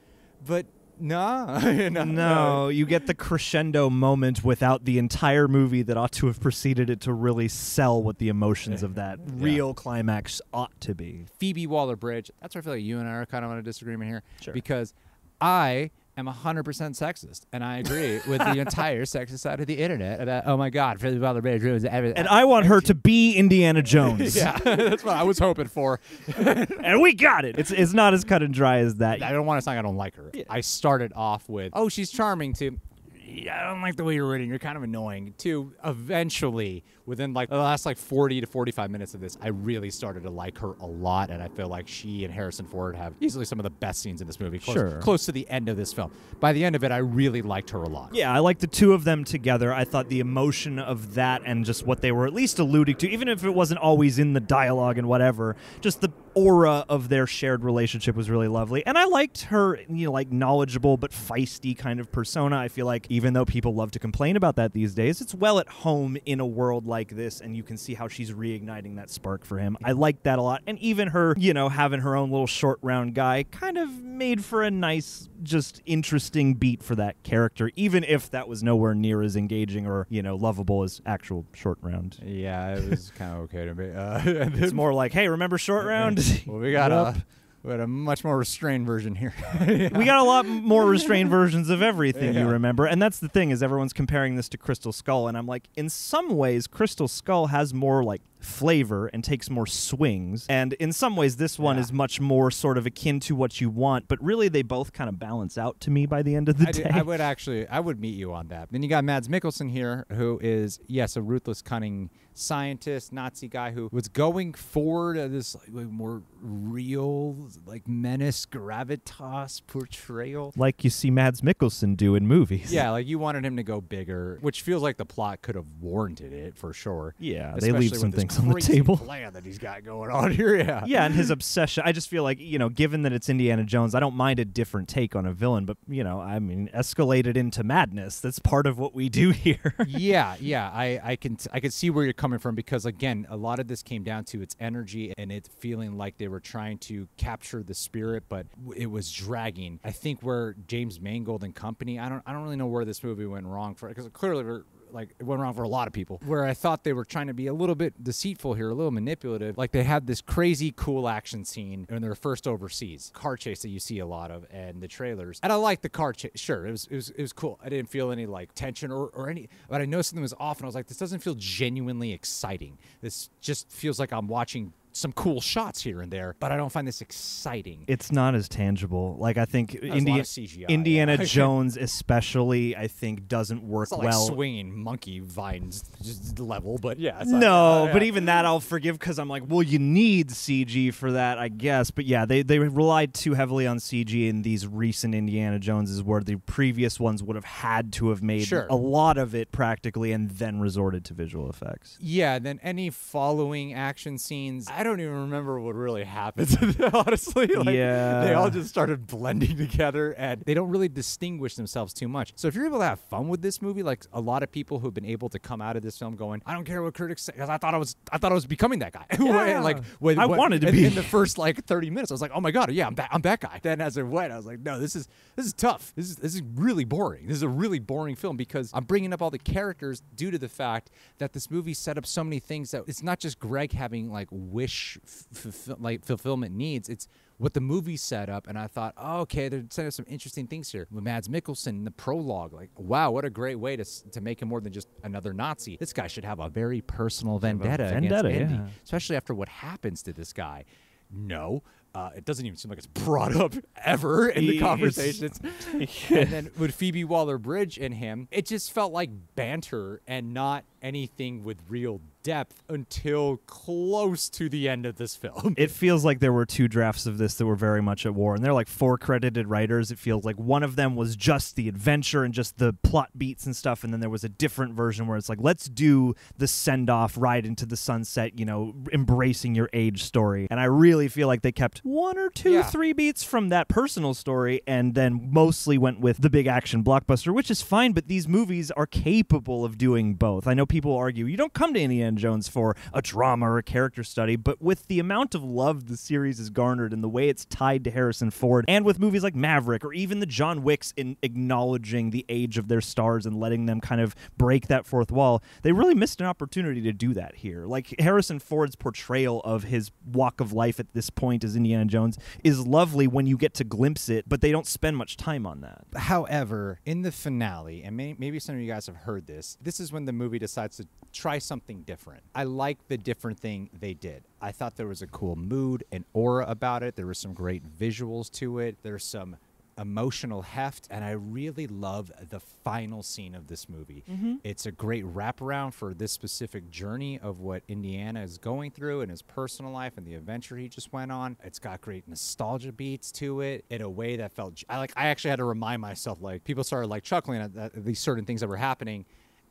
but 0.47 0.67
nah, 1.01 1.59
no, 1.89 2.05
No, 2.05 2.69
you 2.69 2.87
get 2.87 3.07
the 3.07 3.15
crescendo 3.15 3.91
moment 3.91 4.45
without 4.45 4.85
the 4.85 4.99
entire 4.99 5.49
movie 5.49 5.83
that 5.83 5.97
ought 5.97 6.13
to 6.13 6.27
have 6.27 6.41
preceded 6.41 6.89
it 6.91 7.01
to 7.03 7.13
really 7.13 7.49
sell 7.49 8.03
what 8.03 8.19
the 8.19 8.29
emotions 8.29 8.83
of 8.83 8.95
that 8.97 9.19
real 9.35 9.75
climax 9.75 10.41
ought 10.53 10.79
to 10.83 10.95
be. 10.95 11.27
Phoebe 11.39 11.67
Waller 11.67 11.97
Bridge. 11.97 12.31
That's 12.41 12.55
where 12.55 12.61
I 12.61 12.65
feel 12.65 12.73
like 12.75 12.83
you 12.83 12.99
and 12.99 13.09
I 13.09 13.13
are 13.13 13.27
kind 13.27 13.45
of 13.45 13.51
on 13.51 13.59
a 13.59 13.63
disagreement 13.63 14.11
here. 14.11 14.23
Sure. 14.41 14.55
Because 14.55 14.95
I 15.41 15.91
am 16.17 16.27
100% 16.27 16.65
sexist, 16.65 17.43
and 17.53 17.63
I 17.63 17.79
agree 17.79 18.21
with 18.29 18.39
the 18.39 18.59
entire 18.59 19.05
sexist 19.05 19.41
side 19.41 19.61
of 19.61 19.67
the 19.67 19.75
internet 19.79 20.21
about, 20.21 20.45
oh 20.47 20.57
my 20.57 20.71
God, 20.71 21.01
Phoebe 21.01 21.19
Waller 21.19 21.43
Bridge 21.43 21.63
ruins 21.63 21.85
everything. 21.85 22.17
And 22.19 22.29
I 22.29 22.45
want 22.45 22.67
her 22.67 22.81
to 22.83 22.95
be 22.95 23.35
Indiana 23.35 23.83
Jones. 23.97 24.35
yeah, 24.37 24.57
that's 24.59 25.05
what 25.05 25.17
I 25.17 25.23
was 25.23 25.39
hoping 25.39 25.67
for. 25.69 26.01
and 26.37 27.01
we 27.01 27.15
got 27.15 27.45
it. 27.45 27.59
It's 27.59 27.71
it's 27.71 27.93
not 27.93 28.15
as 28.15 28.25
cut 28.25 28.43
and 28.43 28.53
dry 28.55 28.79
as 28.79 28.97
that. 28.97 29.23
I 29.23 29.33
don't 29.33 29.47
want 29.47 29.59
to 29.59 29.63
sound 29.63 29.77
like 29.77 29.85
I 29.85 29.87
don't 29.89 29.97
like 29.97 30.15
her. 30.17 30.33
I 30.49 30.61
started 30.61 31.13
off 31.15 31.49
with, 31.49 31.73
oh, 31.75 31.89
she's 31.89 32.11
charming, 32.11 32.55
too. 32.55 32.79
yeah, 33.25 33.61
I 33.67 33.71
don't 33.73 33.83
like 33.83 33.97
the 33.97 34.05
way 34.05 34.15
you're 34.15 34.29
written. 34.29 34.49
You're 34.49 34.59
kind 34.59 34.77
of 34.77 34.83
annoying. 34.83 35.35
too. 35.39 35.73
eventually, 35.85 36.85
within 37.07 37.33
like 37.33 37.49
the 37.49 37.57
last 37.57 37.87
like 37.87 37.97
40 37.97 38.41
to 38.43 38.47
45 38.47 38.91
minutes 38.91 39.15
of 39.15 39.21
this, 39.21 39.39
I 39.41 39.49
really 39.49 39.91
started 39.91 40.25
to 40.25 40.31
like 40.31 40.59
her 40.59 40.75
a 40.81 40.87
lot, 40.87 41.31
and 41.31 41.43
I 41.43 41.49
feel 41.49 41.69
like 41.69 41.89
she 41.89 42.25
and 42.25 42.33
Harrison 42.35 42.67
Ford 42.67 42.97
have 42.97 43.15
easily 43.21 43.45
some 43.45 43.59
of 43.59 43.65
the 43.65 43.71
best 43.71 44.03
scenes 44.03 44.21
in 44.21 44.27
this 44.27 44.41
movie. 44.41 44.59
Close, 44.59 44.75
Sure. 44.77 44.99
close 45.01 45.25
to 45.27 45.33
the 45.33 45.49
end 45.49 45.69
of 45.69 45.77
this 45.77 45.93
film. 45.93 46.11
By 46.41 46.53
the 46.53 46.65
end 46.65 46.77
of 46.77 46.85
it, 46.85 46.93
I 46.93 46.99
really 46.99 47.43
liked 47.43 47.71
her 47.71 47.83
a 47.83 47.89
lot. 47.89 48.15
Yeah, 48.15 48.33
I 48.33 48.41
like 48.41 48.59
the 48.59 48.67
two 48.67 48.93
of 48.93 49.05
them 49.05 49.25
together. 49.25 49.73
I 49.73 49.85
thought 49.85 50.09
the 50.09 50.21
emotion 50.21 50.79
of 50.79 51.15
that 51.15 51.43
and 51.47 51.65
just 51.65 51.87
what 51.87 52.01
they 52.03 52.13
were 52.13 52.27
at 52.27 52.35
least 52.35 52.59
alluding 52.59 52.97
to, 52.97 53.09
even 53.11 53.29
if 53.29 53.45
it 53.45 53.51
wasn't 53.55 53.81
always 53.81 54.19
in 54.19 54.33
the 54.33 54.41
dialogue 54.41 54.99
and 54.99 55.09
whatever, 55.09 55.57
just 55.81 56.01
the 56.01 56.13
aura 56.35 56.85
of 56.91 57.09
their 57.09 57.27
shared 57.27 57.65
relationship 57.65 58.15
was 58.15 58.29
really 58.29 58.49
lovely. 58.49 58.85
And 58.85 58.99
I 58.99 59.05
liked 59.07 59.43
her, 59.45 59.79
you 59.89 60.07
know, 60.07 60.13
like 60.13 60.31
knowledgeable 60.31 60.99
but 60.99 61.11
feisty 61.11 61.77
kind 61.77 61.99
of 61.99 62.13
persona. 62.13 62.59
I 62.59 62.69
feel 62.69 62.85
like 62.85 63.07
even 63.09 63.33
though 63.33 63.47
people 63.47 63.75
love 63.75 63.91
to 63.93 63.99
complain 63.99 64.37
about 64.37 64.57
that 64.57 64.75
these 64.75 64.93
days, 64.93 65.23
it's 65.23 65.35
well 65.35 65.59
at 65.59 65.69
home 65.69 66.19
in 66.27 66.41
a 66.41 66.47
world 66.47 66.87
like 66.87 66.96
this, 67.05 67.41
and 67.41 67.57
you 67.57 67.63
can 67.63 67.77
see 67.77 67.95
how 67.95 68.09
she's 68.09 68.33
reigniting 68.33 68.97
that 68.97 69.11
spark 69.11 69.45
for 69.45 69.59
him. 69.59 69.77
I 69.85 69.93
like 69.93 70.23
that 70.25 70.39
a 70.39 70.43
lot. 70.43 70.63
And 70.67 70.79
even 70.79 71.09
her, 71.09 71.35
you 71.39 71.55
know, 71.55 71.69
having 71.69 72.01
her 72.01 72.17
own 72.17 72.31
little 72.31 72.47
short 72.47 72.79
round 72.83 73.15
guy 73.15 73.45
kind 73.45 73.79
of 73.79 74.03
made 74.03 74.45
for 74.45 74.63
a 74.63 74.71
nice, 74.71 75.29
just 75.43 75.83
interesting 75.87 76.55
beat 76.55 76.83
for 76.83 76.95
that 76.97 77.23
character, 77.23 77.71
even 77.77 78.05
if 78.05 78.31
that 78.31 78.49
was 78.49 78.63
nowhere 78.63 78.95
near 78.95 79.23
as 79.23 79.37
engaging 79.37 79.87
or, 79.87 80.07
you 80.09 80.23
know, 80.23 80.37
lovable 80.37 80.83
as 80.83 81.01
actual 81.07 81.45
short 81.55 81.79
round. 81.83 82.19
Yeah, 82.25 82.77
it 82.77 82.89
was 82.89 83.13
kind 83.17 83.33
of 83.35 83.41
okay 83.41 83.65
to 83.65 83.75
me. 83.75 83.87
Uh, 83.97 84.21
It's 84.57 84.73
more 84.73 84.93
like, 84.93 85.13
hey, 85.13 85.29
remember 85.29 85.59
short 85.59 85.87
round? 85.87 86.19
well, 86.47 86.59
we 86.59 86.73
got 86.73 86.91
Yup. 86.91 87.17
We 87.67 87.73
had 87.73 87.81
a 87.81 87.87
much 87.87 88.23
more 88.23 88.39
restrained 88.39 88.87
version 88.87 89.17
here. 89.17 89.35
we 89.67 90.05
got 90.05 90.19
a 90.19 90.23
lot 90.23 90.47
more 90.47 90.87
restrained 90.87 91.29
versions 91.29 91.69
of 91.69 91.83
everything 91.83 92.35
you 92.35 92.47
remember 92.47 92.87
and 92.87 93.03
that's 93.03 93.19
the 93.19 93.29
thing 93.29 93.51
is 93.51 93.63
everyone's 93.63 93.93
comparing 93.93 94.37
this 94.37 94.49
to 94.49 94.57
crystal 94.59 94.93
skull 94.93 95.27
and 95.29 95.37
i'm 95.37 95.47
like 95.47 95.69
in 95.77 95.89
some 95.89 96.37
ways 96.37 96.67
crystal 96.67 97.09
skull 97.09 97.49
has 97.49 97.75
more 97.75 98.05
like 98.05 98.21
flavor 98.47 99.09
and 99.09 99.25
takes 99.25 99.51
more 99.51 99.67
swings 99.67 100.47
and 100.49 100.73
in 100.75 100.93
some 100.93 101.17
ways 101.17 101.37
this 101.37 101.59
one 101.59 101.77
Yeah. 101.77 101.83
is 101.83 101.93
much 101.93 102.21
more 102.21 102.51
sort 102.51 102.79
of 102.79 102.87
akin 102.87 103.21
to 103.21 103.35
what 103.35 103.61
you 103.61 103.69
want 103.69 104.07
but 104.09 104.23
really 104.23 104.49
they 104.49 104.63
both 104.63 104.93
kind 104.93 105.09
of 105.09 105.19
balance 105.19 105.59
out 105.59 105.81
to 105.81 105.91
me 105.91 106.07
by 106.07 106.23
the 106.23 106.35
end 106.35 106.49
of 106.49 106.57
the 106.59 106.69
I, 106.69 106.73
day 106.73 106.83
do- 106.85 106.91
I 106.93 107.03
would 107.03 107.21
actually, 107.21 107.67
I 107.69 107.81
would 107.81 108.01
meet 108.01 108.15
you 108.15 108.33
on 108.33 108.49
that. 108.49 108.69
Then 108.71 108.83
you 108.83 108.89
got 108.89 109.05
Mads 109.05 109.29
Mikkelsen 109.29 109.71
here, 109.71 110.07
who 110.13 110.39
is 110.43 110.79
yes, 110.87 111.17
a 111.17 111.23
ruthless, 111.23 111.61
cunning 111.63 112.11
scientist, 112.35 113.13
Nazi 113.13 113.49
guy 113.49 113.71
who 113.73 113.89
was 113.93 114.09
going 114.09 114.53
forward 114.55 115.17
uh, 115.19 115.27
this 115.29 115.57
like, 115.69 115.87
more 115.89 116.23
real, 116.41 117.49
like 117.65 117.89
menace, 117.89 118.47
gravitas 118.47 119.63
portrayal. 119.67 120.53
like 120.57 120.85
you 120.85 120.91
see 120.91 121.11
mads 121.11 121.41
mikkelsen 121.41 121.97
do 121.97 122.15
in 122.15 122.27
movies 122.27 122.73
Yeah, 122.73 122.91
like 122.91 123.07
you 123.07 123.19
wanted 123.19 123.45
him 123.45 123.57
to 123.57 123.63
go 123.63 123.81
bigger, 123.81 124.39
which 124.41 124.63
feels 124.63 124.83
like 124.83 124.97
the 124.97 125.07
plot 125.07 125.43
could 125.43 125.55
have 125.55 125.67
warranted 125.81 126.33
it 126.33 126.57
for 126.57 126.73
sure. 126.73 127.15
Yeah, 127.19 127.57
they 127.59 127.73
leave 127.73 127.97
some 127.97 128.11
with 128.11 128.21
this 128.37 128.45
on 128.45 128.49
the 128.53 128.61
table. 128.61 128.97
Plan 128.97 129.33
that 129.33 129.45
he's 129.45 129.59
got 129.59 129.85
going 129.85 130.11
on 130.11 130.31
here. 130.33 130.57
Yeah. 130.57 130.85
yeah, 130.87 131.05
and 131.05 131.15
his 131.15 131.31
obsession. 131.31 131.83
I 131.87 131.93
just 131.93 132.09
feel 132.09 132.23
like, 132.23 132.41
you 132.41 132.59
know, 132.59 132.69
given 132.69 133.03
that 133.03 133.13
it's 133.13 133.29
Indiana 133.29 133.65
Jones, 133.65 133.95
I 133.95 134.01
don't 134.01 134.15
mind 134.15 134.39
a 134.39 134.45
different 134.45 134.89
take 134.89 135.15
on 135.17 135.27
a 135.27 135.33
villain, 135.33 135.65
but, 135.65 135.77
you 135.89 136.05
know, 136.05 136.21
I 136.21 136.39
mean, 136.39 136.71
escalated 136.75 137.37
into 137.37 137.65
madness. 137.65 138.21
That's 138.21 138.39
part 138.39 138.67
of 138.67 138.79
what 138.79 138.95
we 138.95 139.09
do 139.09 139.31
here. 139.31 139.75
yeah, 139.87 140.37
yeah, 140.41 140.71
I, 140.73 141.01
I 141.03 141.17
can 141.17 141.37
I 141.53 141.61
can 141.61 141.71
see 141.71 141.91
where 141.91 142.05
you're 142.05 142.13
coming 142.13 142.39
from 142.39 142.55
because 142.55 142.87
again, 142.87 143.27
a 143.29 143.37
lot 143.37 143.59
of 143.59 143.69
this 143.69 143.83
came 143.83 144.03
down 144.03 144.25
to 144.27 144.43
its 144.43 144.57
energy 144.61 145.13
and 145.19 145.31
it 145.33 145.49
feeling 145.59 145.97
like 145.97 146.19
they 146.19 146.29
were 146.29 146.41
trying 146.41 146.79
to 146.79 147.09
capture 147.17 147.63
the 147.63 147.75
spirit, 147.75 148.25
but 148.29 148.47
it 148.75 148.91
was 148.91 149.11
dragging. 149.13 149.81
I 149.85 149.91
think 149.91 150.23
where 150.23 150.55
James 150.67 151.01
Mangold 151.01 151.45
and 151.45 151.55
company, 151.55 151.99
I 151.99 152.09
don't 152.09 152.23
I 152.27 152.33
don't 152.33 152.43
really 152.43 152.57
know 152.57 152.67
where 152.67 152.85
this 152.85 153.03
movie 153.03 153.27
went 153.27 153.47
wrong 153.47 153.75
for 153.75 153.89
because 153.89 154.09
clearly 154.13 154.45
we're 154.45 154.63
like 154.93 155.15
it 155.19 155.25
went 155.25 155.41
wrong 155.41 155.55
for 155.55 155.63
a 155.63 155.69
lot 155.69 155.87
of 155.87 155.93
people. 155.93 156.21
Where 156.25 156.45
I 156.45 156.55
thought 156.55 156.85
they 156.85 156.93
were 156.93 157.05
trying 157.05 157.27
to 157.29 157.35
be 157.35 157.47
a 157.47 157.55
little 157.55 157.75
bit 157.75 158.03
deceitful 158.03 158.55
here, 158.55 158.71
a 158.71 158.75
little 158.75 158.91
manipulative. 158.91 159.59
Like 159.59 159.73
they 159.73 159.85
had 159.85 160.07
this 160.07 160.21
crazy 160.21 160.73
cool 160.77 161.09
action 161.09 161.45
scene 161.45 161.87
in 161.89 162.03
their 162.03 162.15
first 162.15 162.47
overseas 162.47 163.11
car 163.15 163.37
chase 163.37 163.63
that 163.63 163.69
you 163.69 163.81
see 163.81 163.99
a 163.99 164.07
lot 164.07 164.31
of, 164.31 164.47
and 164.51 164.81
the 164.81 164.89
trailers. 164.89 165.41
And 165.43 165.53
I 165.53 165.57
like 165.57 165.83
the 165.83 165.89
car 165.89 166.13
chase. 166.13 166.33
Sure, 166.35 166.67
it 166.67 166.71
was 166.71 166.87
it 166.91 166.95
was 166.95 167.11
it 167.11 167.23
was 167.23 167.33
cool. 167.33 167.61
I 167.63 167.69
didn't 167.69 167.89
feel 167.89 168.11
any 168.11 168.27
like 168.27 168.55
tension 168.55 168.91
or, 168.91 169.07
or 169.09 169.29
any, 169.29 169.49
but 169.69 169.81
I 169.81 169.85
noticed 169.85 170.11
something 170.11 170.23
was 170.23 170.35
off, 170.39 170.59
and 170.59 170.65
I 170.65 170.69
was 170.69 170.75
like, 170.75 170.87
this 170.87 170.99
doesn't 170.99 171.21
feel 171.21 171.35
genuinely 171.37 172.13
exciting. 172.13 172.79
This 173.01 173.31
just 173.41 173.71
feels 173.71 173.99
like 173.99 174.13
I'm 174.13 174.29
watching 174.29 174.73
some 174.97 175.13
cool 175.13 175.41
shots 175.43 175.83
here 175.83 176.01
and 176.01 176.11
there, 176.11 176.35
but 176.41 176.51
I 176.53 176.57
don't 176.57 176.73
find 176.73 176.89
this 176.89 177.01
exciting. 177.03 177.85
It's 177.87 178.11
not 178.11 178.35
as 178.35 178.49
tangible. 178.49 179.17
Like, 179.19 179.37
I 179.37 179.45
think 179.45 179.73
There's 179.73 179.85
a 179.85 179.89
lot 179.89 179.97
Indi- 179.99 180.21
of 180.21 180.27
CGI, 180.27 180.69
Indiana 180.69 181.17
yeah. 181.19 181.25
Jones, 181.25 181.77
especially, 181.77 182.75
I 182.75 182.87
think, 182.89 183.29
doesn't 183.29 183.63
work 183.63 183.91
well. 183.91 184.01
like 184.01 184.15
swinging 184.35 184.75
monkey 184.75 185.21
vines 185.21 185.85
just 186.03 186.39
level, 186.39 186.79
but 186.79 186.99
yeah. 186.99 187.21
It's 187.21 187.31
No, 187.31 187.85
uh, 187.85 187.93
but 187.93 188.03
even 188.05 188.25
that 188.27 188.47
I'll 188.47 188.61
forgive 188.61 188.99
because 188.99 189.19
I'm 189.19 189.29
like, 189.29 189.43
well, 189.47 189.63
you 189.63 189.79
need 189.79 190.29
CG 190.31 190.95
for 190.95 191.13
that, 191.13 191.39
I 191.39 191.49
guess. 191.49 191.91
But 191.91 192.07
yeah, 192.07 192.25
they 192.25 192.43
they 192.43 192.59
relied 192.59 193.13
too 193.13 193.35
heavily 193.35 193.67
on 193.67 193.77
CG 193.79 194.29
in 194.29 194.43
these 194.43 194.67
recent 194.67 195.15
Indiana 195.15 195.59
Joneses, 195.59 196.03
where 196.03 196.23
the 196.23 196.37
previous 196.37 196.99
ones 196.99 197.23
would 197.23 197.37
have 197.37 197.45
had 197.45 197.93
to 197.95 198.09
have 198.11 198.23
made 198.23 198.47
Sure. 198.47 198.67
a 198.71 198.77
lot 198.77 199.19
of 199.19 199.35
it 199.35 199.53
practically 199.53 200.13
and 200.13 200.31
then 200.31 200.59
resorted 200.61 201.05
to 201.07 201.15
visual 201.15 201.51
effects. 201.51 201.99
Yeah, 202.01 202.39
then 202.39 202.61
any 202.63 202.89
following 202.91 203.75
action 203.75 204.17
scenes, 204.19 204.69
I 204.71 204.83
don't 204.87 205.01
even 205.01 205.13
remember 205.13 205.61
what 205.61 205.75
really 205.75 206.05
happens. 206.05 206.57
honestly, 206.95 207.47
like, 207.57 207.67
Yeah. 207.75 208.25
they 208.25 208.33
all 208.35 208.49
just 208.51 208.69
started 208.69 209.07
blending 209.07 209.57
together, 209.57 210.13
and 210.13 210.41
they 210.43 210.55
don't 210.55 210.71
really 210.71 210.89
distinguish 210.89 211.55
themselves 211.57 211.93
too 211.93 212.09
much. 212.09 212.33
So 212.37 212.49
if 212.49 212.55
you're 212.55 212.67
able 212.67 212.79
to 212.79 212.85
have 212.85 213.01
fun 213.01 213.29
with 213.29 213.43
this 213.43 213.61
movie, 213.61 213.83
like 213.83 214.05
a 214.13 214.21
lot 214.21 214.43
of 214.43 214.51
people 214.51 214.79
who've 214.79 214.95
been 214.95 215.05
able 215.05 215.29
to 215.31 215.39
come 215.39 215.61
out 215.61 215.77
of 215.77 215.83
this 215.83 215.99
film 215.99 216.17
going, 216.17 216.43
I 216.47 216.55
don't 216.55 216.65
care 216.65 216.83
what 216.83 216.95
critics 216.95 217.23
say, 217.23 217.33
because 217.35 217.51
I 217.51 217.59
thought 217.59 217.75
I 217.75 217.79
was, 217.79 217.97
I 218.13 218.19
thought 218.19 218.33
I 218.33 218.35
was 218.35 218.47
becoming 218.47 218.79
that 218.81 218.93
guy. 218.93 219.05
Yeah. 219.19 219.61
like 219.61 219.85
when, 219.99 220.19
I 220.19 220.27
when- 220.27 220.39
wanted 220.39 220.61
to 220.63 220.69
in, 220.69 220.75
be. 220.75 220.87
in 220.87 220.95
the 220.95 221.03
first 221.03 221.37
like 221.39 221.65
30 221.65 221.91
minutes. 221.91 222.11
I 222.11 222.15
was 222.15 222.21
like, 222.23 222.33
oh 222.35 222.41
my 222.41 222.51
god, 222.51 222.71
yeah, 222.73 222.87
I'm 222.87 222.95
that, 222.97 223.09
I'm 223.13 223.21
that 223.23 223.41
guy. 223.41 223.61
Then 223.63 223.81
as 223.81 223.97
it 223.97 224.03
went, 224.07 224.33
I 224.33 224.37
was 224.37 224.47
like, 224.47 224.61
no, 224.61 224.79
this 224.79 224.95
is 224.97 225.09
this 225.37 225.47
is 225.47 225.53
tough. 225.53 225.93
This 225.97 226.11
is 226.11 226.17
this 226.17 226.35
is 226.35 226.43
really 226.55 226.85
boring. 226.85 227.27
This 227.27 227.37
is 227.37 227.43
a 227.43 227.49
really 227.49 227.79
boring 227.79 228.17
film 228.17 228.37
because 228.37 228.71
I'm 228.75 228.85
bringing 228.85 229.13
up 229.13 229.21
all 229.23 229.31
the 229.31 229.39
characters 229.39 230.03
due 230.15 230.31
to 230.31 230.39
the 230.39 230.49
fact 230.49 230.91
that 231.19 231.33
this 231.33 231.51
movie 231.51 231.75
set 231.75 231.99
up 231.99 232.07
so 232.07 232.23
many 232.25 232.39
things 232.39 232.71
that 232.71 232.85
it's 232.87 233.03
not 233.03 233.19
just 233.19 233.39
Greg 233.39 233.73
having 233.73 234.11
like 234.13 234.29
wish 234.31 234.76
fulfill- 235.05 235.79
like 235.81 236.05
fulfillment 236.05 236.55
needs. 236.55 236.89
It's 236.89 237.09
what 237.39 237.53
the 237.53 237.61
movie 237.61 237.97
set 237.97 238.31
up, 238.31 238.47
and 238.47 238.59
I 238.59 238.67
thought, 238.67 238.95
oh, 238.97 239.21
okay, 239.21 239.49
they're 239.49 239.65
setting 239.71 239.89
up 239.89 239.93
some 239.93 240.07
interesting 240.09 240.47
things 240.47 240.73
here. 240.73 240.87
With 240.91 241.05
Mads 241.05 241.29
Mikkelsen, 241.29 241.69
in 241.69 241.85
the 241.85 241.91
prologue, 241.91 242.53
like, 242.53 242.71
wow, 242.77 243.11
what 243.11 243.25
a 243.25 243.31
great 243.31 243.57
way 243.57 243.77
to 243.77 243.85
to 243.85 244.21
make 244.21 244.41
him 244.41 244.49
more 244.49 244.61
than 244.61 244.73
just 244.73 244.89
another 245.03 245.33
Nazi. 245.33 245.77
This 245.79 245.93
guy 245.93 246.07
should 246.07 246.25
have 246.25 246.41
a 246.41 246.49
very 246.49 246.81
personal 246.81 247.39
vendetta, 247.39 247.89
vendetta, 247.89 248.29
against 248.29 248.53
Indy, 248.53 248.55
yeah. 248.55 248.71
especially 248.85 249.17
after 249.17 249.35
what 249.35 249.49
happens 249.49 250.03
to 250.05 250.13
this 250.13 250.33
guy. 250.33 250.65
No, 251.11 251.63
uh, 251.97 252.11
it 252.15 252.27
doesn't 252.27 252.45
even 252.45 252.59
seem 252.59 252.69
like 252.69 252.77
it's 252.77 252.87
brought 252.87 253.35
up 253.35 253.55
ever 253.85 254.29
in 254.29 254.47
the 254.47 254.59
conversations. 254.59 255.41
and 255.73 256.29
then 256.29 256.51
with 256.59 256.75
Phoebe 256.75 257.05
Waller 257.05 257.39
Bridge 257.39 257.79
and 257.79 257.95
him, 257.95 258.29
it 258.31 258.45
just 258.45 258.71
felt 258.71 258.93
like 258.93 259.09
banter 259.35 260.03
and 260.07 260.35
not 260.35 260.65
anything 260.87 261.43
with 261.43 261.57
real 261.69 262.01
depth 262.23 262.63
until 262.69 263.37
close 263.47 264.29
to 264.29 264.49
the 264.49 264.69
end 264.69 264.85
of 264.87 264.97
this 264.97 265.15
film. 265.17 265.55
It 265.57 265.71
feels 265.71 266.05
like 266.05 266.19
there 266.21 266.33
were 266.33 266.47
two 266.47 266.67
drafts 266.69 267.07
of 267.07 267.19
this 267.19 267.35
that 267.35 267.47
were 267.47 267.55
very 267.57 267.81
much 267.83 268.05
at 268.07 268.15
war, 268.15 268.35
and 268.35 268.45
they're 268.45 268.53
like 268.53 268.69
four 268.69 268.97
credited 268.99 269.49
writers. 269.49 269.91
It 269.91 269.99
feels 269.99 270.25
like 270.25 270.37
one 270.37 270.63
of 270.63 270.77
them 270.77 270.97
was 270.97 271.15
just 271.17 271.57
the 271.57 271.69
adventure 271.69 272.25
and 272.25 272.33
just 272.35 272.59
the 272.59 272.73
plot 272.83 273.11
beats 273.17 273.47
and 273.47 273.55
stuff, 273.55 273.83
and 273.85 273.93
then 273.93 274.01
there 274.01 274.11
was 274.11 274.25
a 274.25 274.29
different 274.29 274.75
version 274.75 275.07
where 275.07 275.17
it's 275.17 275.29
like, 275.29 275.39
let's 275.41 275.69
do 275.69 276.15
the 276.37 276.47
send 276.49 276.89
off 276.91 277.17
ride 277.17 277.47
into 277.47 277.67
the 277.67 277.77
sunset, 277.77 278.39
you 278.39 278.45
know, 278.45 278.75
embracing 278.93 279.55
your 279.55 279.69
age 279.73 280.03
story. 280.05 280.47
And 280.51 280.59
I 280.61 280.65
really 280.65 281.09
feel 281.09 281.27
like 281.29 281.43
they 281.43 281.53
kept 281.53 281.79
one 281.85 282.17
or 282.19 282.29
two, 282.31 282.51
Yeah. 282.53 282.63
three 282.63 282.93
beats 282.93 283.23
from 283.25 283.49
that 283.51 283.69
personal 283.69 284.15
story, 284.15 284.63
and 284.67 284.95
then 284.95 285.29
mostly 285.33 285.79
went 285.79 286.01
with 286.01 286.21
the 286.23 286.31
big 286.31 286.47
action 286.47 286.83
blockbuster, 286.85 287.33
which 287.35 287.51
is 287.51 287.63
fine. 287.63 287.93
But 287.93 288.09
these 288.09 288.27
movies 288.29 288.71
are 288.73 288.87
capable 288.87 289.65
of 289.65 289.79
doing 289.79 290.15
both. 290.15 290.47
I 290.47 290.55
know 290.55 290.67
people 290.67 290.76
argue 290.85 291.27
you 291.27 291.37
don't 291.37 291.53
come 291.53 291.73
to 291.75 291.81
Indiana 291.81 292.17
Jones 292.17 292.49
for 292.49 292.77
a 292.93 293.01
drama 293.01 293.51
or 293.51 293.59
a 293.59 293.63
character 293.63 294.05
study, 294.05 294.37
but 294.37 294.61
with 294.61 294.87
the 294.89 294.99
amount 294.99 295.35
of 295.35 295.43
love 295.43 295.87
the 295.87 295.97
series 295.97 296.39
has 296.39 296.51
garnered 296.51 296.93
and 296.93 297.03
the 297.03 297.09
way 297.09 297.29
it's 297.29 297.45
tied 297.47 297.85
to 297.85 297.91
Harrison 297.91 298.31
Ford, 298.31 298.65
and 298.69 298.85
with 298.85 298.99
movies 298.99 299.23
like 299.23 299.35
Maverick 299.35 299.85
or 299.85 299.93
even 299.93 300.21
the 300.21 300.27
John 300.27 300.63
Wicks 300.63 300.93
in 300.97 301.17
acknowledging 301.23 302.11
the 302.11 302.25
age 302.29 302.59
of 302.59 302.69
their 302.69 302.81
stars 302.81 303.27
and 303.27 303.39
letting 303.39 303.67
them 303.67 303.81
kind 303.81 304.01
of 304.01 304.15
break 304.37 304.67
that 304.69 304.87
fourth 304.87 305.11
wall, 305.11 305.43
they 305.63 305.73
really 305.73 305.95
missed 305.95 306.21
an 306.21 306.27
opportunity 306.27 306.81
to 306.83 306.93
do 306.93 307.15
that 307.15 307.37
here. 307.37 307.67
Like 307.67 307.95
Harrison 307.99 308.39
Ford's 308.39 308.77
portrayal 308.77 309.41
of 309.41 309.65
his 309.65 309.91
walk 310.05 310.41
of 310.41 310.53
life 310.53 310.81
at 310.81 310.93
this 310.93 311.11
point 311.11 311.45
as 311.45 311.57
Indiana 311.57 311.85
Jones 311.85 312.19
is 312.45 312.67
lovely 312.67 313.07
when 313.07 313.27
you 313.27 313.37
get 313.37 313.55
to 313.55 313.65
glimpse 313.65 314.09
it, 314.09 314.29
but 314.29 314.41
they 314.41 314.51
don't 314.51 314.67
spend 314.67 314.97
much 314.97 315.17
time 315.17 315.47
on 315.47 315.61
that. 315.61 315.85
However, 315.95 316.81
in 316.85 317.03
the 317.03 317.13
finale, 317.13 317.83
and 317.83 317.97
may- 317.97 318.17
maybe 318.19 318.39
some 318.39 318.55
of 318.55 318.61
you 318.61 318.67
guys 318.67 318.87
have 318.87 318.97
heard 318.97 319.27
this, 319.27 319.57
this 319.61 319.81
is 319.81 319.93
when 319.93 320.05
the 320.05 320.13
movie 320.13 320.39
decides 320.39 320.56
to 320.57 320.87
try 321.13 321.39
something 321.39 321.83
different. 321.83 322.23
I 322.35 322.45
like 322.45 322.89
the 322.89 322.99
different 322.99 323.41
thing 323.41 323.71
they 323.79 323.95
did. 323.95 324.25
I 324.41 324.53
thought 324.53 324.77
there 324.77 324.87
was 324.87 325.03
a 325.03 325.07
cool 325.07 325.37
mood 325.37 325.85
and 325.91 326.05
aura 326.13 326.45
about 326.47 326.83
it. 326.83 326.97
There 326.97 327.07
were 327.07 327.15
some 327.15 327.33
great 327.33 327.63
visuals 327.65 328.31
to 328.33 328.59
it. 328.59 328.77
There's 328.83 329.05
some 329.05 329.37
emotional 329.79 330.43
heft, 330.43 330.89
and 330.91 331.05
I 331.05 331.11
really 331.13 331.67
love 331.67 332.11
the 332.31 332.41
final 332.41 333.03
scene 333.03 333.35
of 333.35 333.47
this 333.47 333.69
movie. 333.69 334.05
Mm-hmm. 334.11 334.37
It's 334.43 334.67
a 334.67 334.73
great 334.73 335.05
wraparound 335.05 335.75
for 335.75 335.93
this 335.93 336.13
specific 336.13 336.71
journey 336.71 337.19
of 337.19 337.41
what 337.41 337.63
Indiana 337.69 338.23
is 338.23 338.39
going 338.39 338.71
through 338.71 339.03
in 339.03 339.11
his 339.11 339.23
personal 339.23 339.73
life 339.73 339.97
and 339.97 340.07
the 340.07 340.15
adventure 340.15 340.57
he 340.57 340.69
just 340.69 340.93
went 340.93 341.13
on. 341.13 341.37
It's 341.45 341.59
got 341.59 341.81
great 341.81 342.09
nostalgia 342.09 342.73
beats 342.73 343.13
to 343.13 343.43
it 343.43 343.65
in 343.69 343.83
a 343.83 343.91
way 343.91 344.17
that 344.17 344.33
felt 344.33 344.63
I 344.69 344.79
like. 344.79 344.93
I 344.97 345.09
actually 345.09 345.31
had 345.31 345.41
to 345.41 345.45
remind 345.45 345.83
myself 345.83 346.23
like 346.23 346.45
people 346.45 346.65
started 346.65 346.89
like 346.89 347.03
chuckling 347.03 347.43
at, 347.43 347.57
at 347.57 347.85
these 347.85 348.01
certain 348.01 348.25
things 348.25 348.41
that 348.41 348.49
were 348.49 348.57
happening. 348.57 349.05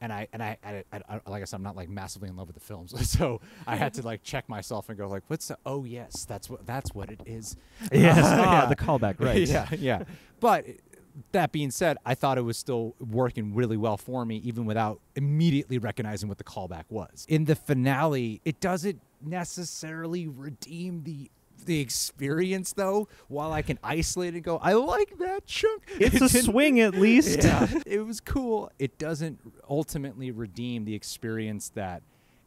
And 0.05 0.13
I 0.13 0.27
and 0.33 0.43
I, 0.43 0.55
I, 0.63 0.83
I, 0.93 1.19
like 1.25 1.41
I 1.41 1.45
said, 1.45 1.55
I'm 1.55 1.63
not 1.63 1.75
like 1.75 1.89
massively 1.89 2.29
in 2.29 2.35
love 2.35 2.45
with 2.45 2.53
the 2.53 2.59
films, 2.61 2.93
so 3.09 3.41
I 3.65 3.75
had 3.75 3.95
to 3.95 4.03
like 4.03 4.21
check 4.21 4.47
myself 4.47 4.87
and 4.87 4.95
go 4.95 5.07
like, 5.07 5.23
"What's 5.25 5.47
the? 5.47 5.57
Oh 5.65 5.83
yes, 5.83 6.25
that's 6.25 6.47
what 6.47 6.63
that's 6.67 6.93
what 6.93 7.09
it 7.09 7.21
is." 7.25 7.55
Yes, 7.91 8.19
Uh, 8.19 8.43
ah, 8.45 8.65
the 8.67 8.75
callback, 8.75 9.19
right? 9.19 9.37
yeah, 9.47 9.67
yeah. 9.71 10.03
But 10.39 10.67
that 11.31 11.51
being 11.51 11.71
said, 11.71 11.97
I 12.05 12.13
thought 12.13 12.37
it 12.37 12.41
was 12.41 12.55
still 12.55 12.93
working 12.99 13.55
really 13.55 13.77
well 13.77 13.97
for 13.97 14.27
me, 14.27 14.37
even 14.43 14.65
without 14.65 15.01
immediately 15.15 15.79
recognizing 15.79 16.29
what 16.29 16.37
the 16.37 16.43
callback 16.43 16.83
was. 16.89 17.25
In 17.27 17.45
the 17.45 17.55
finale, 17.55 18.41
it 18.45 18.59
doesn't 18.59 19.01
necessarily 19.23 20.27
redeem 20.27 21.01
the 21.03 21.31
the 21.65 21.79
experience 21.79 22.73
though 22.73 23.07
while 23.27 23.51
i 23.51 23.61
can 23.61 23.77
isolate 23.83 24.33
and 24.33 24.43
go 24.43 24.57
i 24.57 24.73
like 24.73 25.17
that 25.19 25.45
chunk 25.45 25.83
It's 25.99 26.15
It 26.15 26.21
a 26.21 26.29
swing 26.29 26.79
at 26.79 26.93
least. 27.05 27.43
yeah, 27.43 27.67
it 27.85 28.05
was 28.05 28.19
cool. 28.19 28.71
It 28.79 28.97
doesn't 28.97 29.39
ultimately 29.69 30.31
redeem 30.31 30.85
the 30.85 30.93
experience 30.95 31.69
that 31.75 32.01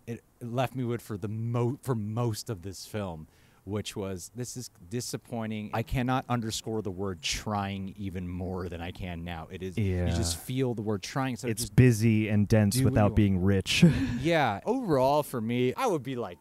it 0.06 0.22
left 0.40 0.74
me 0.74 0.84
with 0.84 1.02
for 1.02 1.16
the 1.16 1.28
mo- 1.28 1.78
for 1.82 1.94
most 1.94 2.48
of 2.50 2.62
this 2.62 2.86
film, 2.86 3.26
which 3.64 3.94
was 3.96 4.30
this 4.34 4.56
is 4.56 4.70
disappointing. 4.90 5.70
I 5.74 5.82
cannot 5.82 6.24
underscore 6.28 6.82
the 6.82 6.90
word 6.90 7.20
trying 7.22 7.94
even 7.98 8.28
more 8.28 8.68
than 8.68 8.80
I 8.80 8.90
can 8.90 9.24
now. 9.24 9.48
It 9.50 9.62
is 9.62 9.76
Yeah. 9.76 10.06
you 10.06 10.12
just 10.16 10.38
feel 10.38 10.74
the 10.74 10.82
word 10.82 11.02
trying. 11.02 11.36
So 11.36 11.48
It's 11.48 11.68
busy 11.68 12.28
and 12.28 12.48
dense 12.48 12.76
do 12.76 12.84
what 12.84 12.90
you 12.90 12.94
without 12.94 13.14
being 13.14 13.42
rich. 13.42 13.84
yeah. 14.20 14.60
Overall, 14.64 15.22
for 15.22 15.40
me, 15.40 15.74
I 15.74 15.86
would 15.86 16.02
be 16.02 16.16
like 16.16 16.38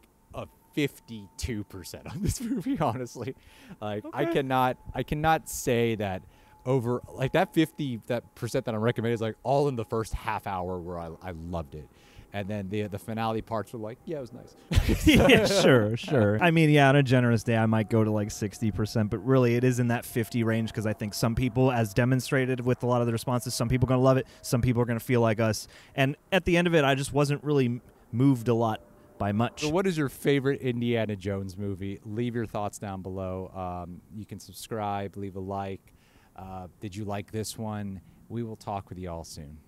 a 0.78 0.86
fifty-two 0.86 1.64
percent 1.64 2.06
on 2.06 2.22
this 2.22 2.40
movie. 2.42 2.78
Honestly, 2.78 3.34
like 3.80 4.04
I 4.12 4.24
cannot, 4.24 4.76
I 4.94 5.02
cannot 5.02 5.48
say 5.48 5.94
that 5.96 6.22
over 6.66 7.02
like 7.12 7.32
that 7.32 7.54
fifty 7.54 8.00
that 8.06 8.34
percent 8.34 8.64
that 8.66 8.74
I'm 8.74 8.80
recommending 8.80 9.14
is 9.14 9.20
like 9.20 9.36
all 9.42 9.68
in 9.68 9.76
the 9.76 9.84
first 9.84 10.14
half 10.14 10.46
hour 10.46 10.78
where 10.78 10.98
I, 10.98 11.10
I 11.22 11.30
loved 11.32 11.74
it, 11.74 11.88
and 12.32 12.48
then 12.48 12.68
the 12.68 12.82
the 12.82 12.98
finale 12.98 13.42
parts 13.42 13.72
were 13.72 13.78
like, 13.78 13.98
yeah, 14.04 14.18
it 14.18 14.20
was 14.20 14.32
nice. 14.32 15.06
yeah, 15.06 15.46
sure, 15.46 15.96
sure. 15.96 16.38
I 16.42 16.50
mean, 16.50 16.70
yeah, 16.70 16.88
on 16.88 16.96
a 16.96 17.02
generous 17.02 17.42
day, 17.42 17.56
I 17.56 17.66
might 17.66 17.90
go 17.90 18.04
to 18.04 18.10
like 18.10 18.28
60%, 18.28 19.10
but 19.10 19.18
really 19.18 19.54
it 19.56 19.64
is 19.64 19.78
in 19.78 19.88
that 19.88 20.04
50 20.04 20.44
range 20.44 20.70
because 20.70 20.86
I 20.86 20.92
think 20.92 21.14
some 21.14 21.34
people, 21.34 21.70
as 21.72 21.94
demonstrated 21.94 22.60
with 22.60 22.82
a 22.82 22.86
lot 22.86 23.00
of 23.00 23.06
the 23.06 23.12
responses, 23.12 23.54
some 23.54 23.68
people 23.68 23.86
are 23.86 23.90
going 23.90 24.00
to 24.00 24.04
love 24.04 24.16
it, 24.16 24.26
some 24.42 24.60
people 24.60 24.82
are 24.82 24.84
going 24.84 24.98
to 24.98 25.04
feel 25.04 25.20
like 25.20 25.40
us. 25.40 25.68
And 25.94 26.16
at 26.32 26.44
the 26.44 26.56
end 26.56 26.66
of 26.66 26.74
it, 26.74 26.84
I 26.84 26.94
just 26.94 27.12
wasn't 27.12 27.42
really 27.44 27.80
moved 28.12 28.48
a 28.48 28.54
lot 28.54 28.80
by 29.18 29.32
much. 29.32 29.62
So, 29.62 29.68
what 29.68 29.86
is 29.86 29.98
your 29.98 30.08
favorite 30.08 30.60
Indiana 30.60 31.16
Jones 31.16 31.56
movie? 31.56 32.00
Leave 32.04 32.34
your 32.34 32.46
thoughts 32.46 32.78
down 32.78 33.02
below. 33.02 33.50
Um, 33.54 34.00
you 34.14 34.24
can 34.24 34.38
subscribe, 34.38 35.16
leave 35.16 35.36
a 35.36 35.40
like. 35.40 35.94
Uh, 36.36 36.68
did 36.80 36.94
you 36.94 37.04
like 37.04 37.32
this 37.32 37.58
one? 37.58 38.00
We 38.28 38.42
will 38.42 38.56
talk 38.56 38.88
with 38.88 38.98
you 38.98 39.10
all 39.10 39.24
soon. 39.24 39.58